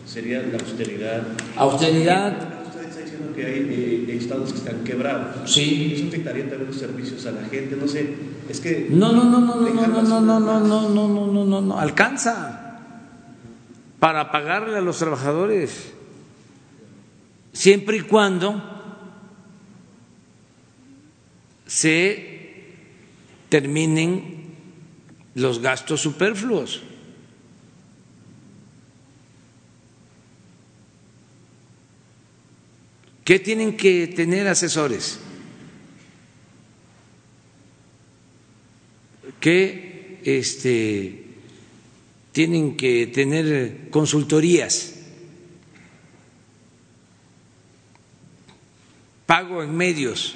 [0.06, 1.24] sería la austeridad.
[1.56, 2.68] Austeridad.
[2.68, 5.52] Usted está diciendo que hay eh, estados que están quebrados.
[5.52, 5.94] Sí.
[5.96, 7.76] Eso afectaría también los servicios a la gente.
[7.76, 8.14] No sé,
[8.48, 8.90] es que.
[8.92, 11.62] No, no, no, no, no, no, no, no, no, no, no, no, no, no, no,
[11.62, 12.80] no, alcanza
[13.98, 15.94] para pagarle a los trabajadores
[17.54, 18.62] siempre y cuando
[21.66, 22.76] se
[23.50, 24.37] terminen
[25.38, 26.82] los gastos superfluos.
[33.24, 35.20] ¿Qué tienen que tener asesores?
[39.40, 41.26] ¿Qué este,
[42.32, 44.96] tienen que tener consultorías?
[49.28, 50.34] Pago en medios,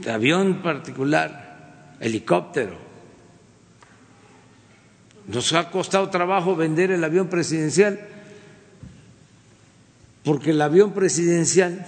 [0.00, 1.41] de avión particular
[2.02, 2.76] helicóptero.
[5.28, 8.00] Nos ha costado trabajo vender el avión presidencial
[10.24, 11.86] porque el avión presidencial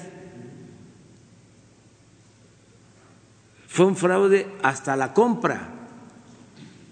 [3.66, 5.68] fue un fraude hasta la compra,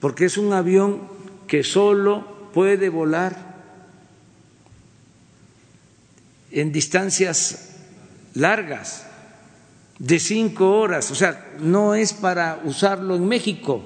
[0.00, 1.02] porque es un avión
[1.46, 3.52] que solo puede volar
[6.50, 7.76] en distancias
[8.34, 9.06] largas
[9.98, 13.84] de cinco horas, o sea, no es para usarlo en México.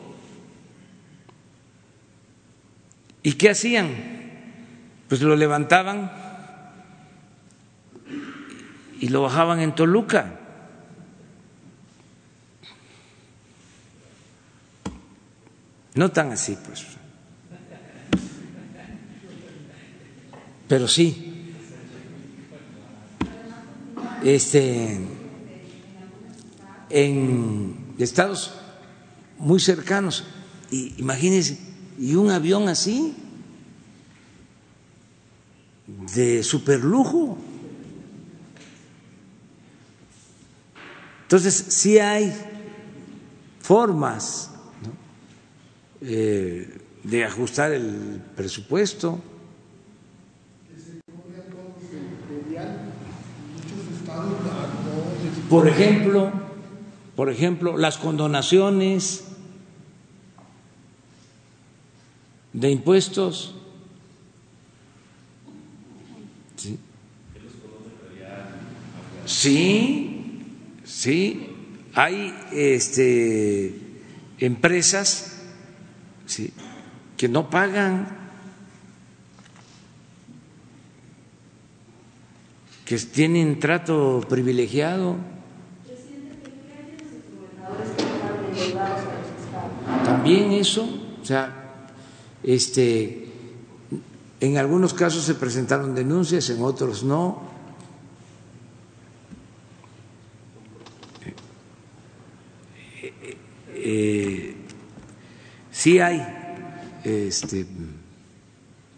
[3.23, 3.91] ¿Y qué hacían?
[5.09, 6.12] Pues lo levantaban
[9.01, 10.41] y lo bajaban en Toluca.
[15.95, 16.87] No tan así, pues.
[20.69, 21.55] Pero sí.
[24.23, 25.16] Este
[26.97, 28.55] en estados
[29.39, 30.24] muy cercanos.
[30.70, 31.59] Y imagínense,
[31.98, 33.14] y un avión así,
[36.14, 37.36] de superlujo.
[41.24, 42.35] Entonces, sí hay
[43.60, 44.52] formas
[46.01, 49.20] eh, de ajustar el presupuesto.
[55.51, 56.45] Por ejemplo,
[57.17, 59.25] por ejemplo, las condonaciones
[62.53, 63.55] de impuestos.
[69.25, 70.41] Sí,
[70.85, 71.49] sí,
[71.95, 73.75] hay este,
[74.39, 75.43] empresas
[76.27, 76.53] ¿sí?
[77.17, 78.07] que no pagan,
[82.85, 85.17] que tienen trato privilegiado.
[90.27, 90.89] También eso,
[91.23, 91.86] o sea,
[92.43, 93.27] este,
[94.40, 97.43] en algunos casos se presentaron denuncias, en otros no.
[103.73, 104.57] Eh,
[105.70, 106.27] sí hay
[107.05, 107.65] este,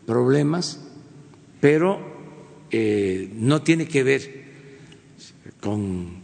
[0.07, 0.81] problemas,
[1.61, 2.01] pero
[2.71, 4.45] eh, no tiene que ver
[5.61, 6.23] con,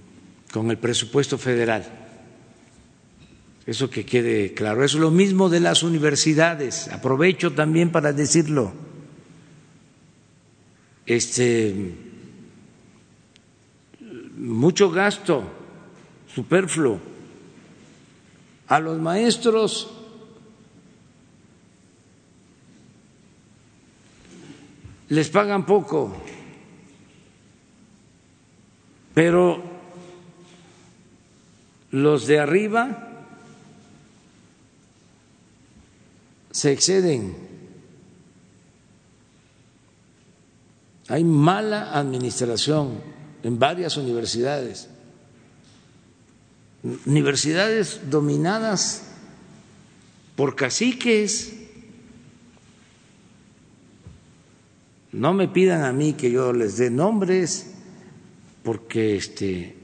[0.51, 2.04] con el presupuesto federal.
[3.67, 4.85] Eso que quede claro.
[4.85, 6.89] Es lo mismo de las universidades.
[6.89, 8.73] Aprovecho también para decirlo.
[11.07, 11.95] Este
[14.37, 15.45] mucho gasto
[16.35, 17.01] superfluo
[18.67, 19.91] a los maestros
[25.09, 26.17] les pagan poco,
[29.15, 29.63] pero
[31.91, 33.14] los de arriba
[36.55, 37.35] se exceden.
[41.09, 43.01] Hay mala administración
[43.43, 44.89] en varias universidades,
[47.07, 49.03] universidades dominadas
[50.37, 51.55] por caciques.
[55.11, 57.75] No me pidan a mí que yo les dé nombres,
[58.63, 59.77] porque este,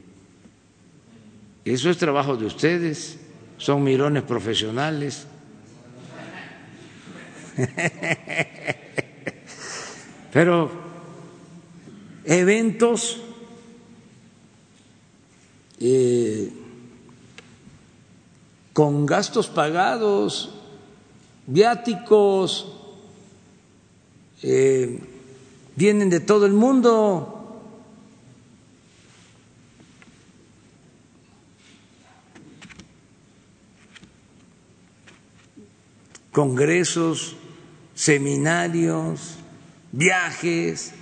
[1.65, 3.19] eso es trabajo de ustedes,
[3.59, 5.27] son mirones profesionales.
[10.33, 10.71] Pero
[12.25, 13.19] eventos
[15.81, 16.53] eh,
[18.73, 20.55] con gastos pagados,
[21.47, 22.73] viáticos,
[24.43, 25.01] eh,
[25.77, 27.41] vienen de todo el mundo.
[36.33, 37.37] congresos,
[38.01, 39.35] seminarios,
[39.93, 40.95] viajes.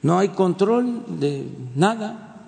[0.00, 1.44] No hay control de
[1.76, 2.38] nada.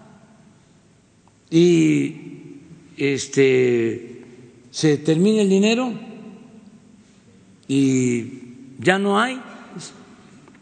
[1.51, 2.60] Y
[2.97, 4.24] este
[4.70, 5.93] se termina el dinero
[7.69, 9.43] y ya no hay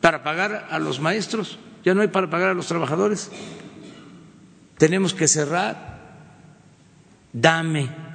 [0.01, 3.31] para pagar a los maestros, ya no hay para pagar a los trabajadores.
[4.77, 6.01] Tenemos que cerrar.
[7.33, 8.10] Dame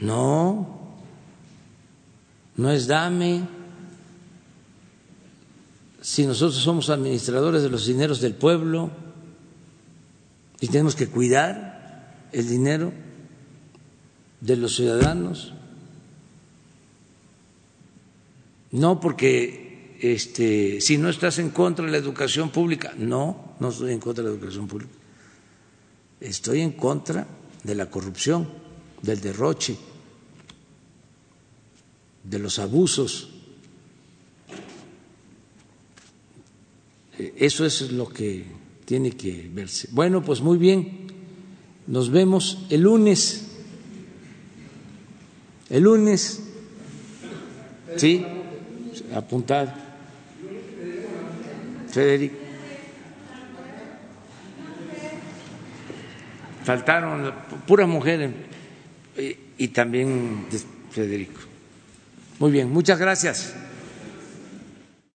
[0.00, 0.78] no,
[2.56, 3.42] no es dame.
[6.00, 8.90] Si nosotros somos administradores de los dineros del pueblo
[10.60, 12.92] y tenemos que cuidar el dinero
[14.40, 15.52] de los ciudadanos,
[18.70, 23.92] no porque este, si no estás en contra de la educación pública, no, no estoy
[23.92, 24.92] en contra de la educación pública,
[26.20, 27.26] estoy en contra
[27.64, 28.48] de la corrupción,
[29.02, 29.76] del derroche
[32.28, 33.30] de los abusos.
[37.36, 38.44] Eso es lo que
[38.84, 39.88] tiene que verse.
[39.90, 41.08] Bueno, pues muy bien.
[41.86, 43.46] Nos vemos el lunes.
[45.70, 46.42] El lunes.
[47.96, 48.24] Sí,
[49.14, 49.74] apuntad.
[51.90, 52.36] Federico.
[56.62, 57.32] Faltaron
[57.66, 58.30] puras mujeres
[59.56, 60.46] y también
[60.90, 61.47] Federico.
[62.38, 63.54] Muy bien, muchas gracias.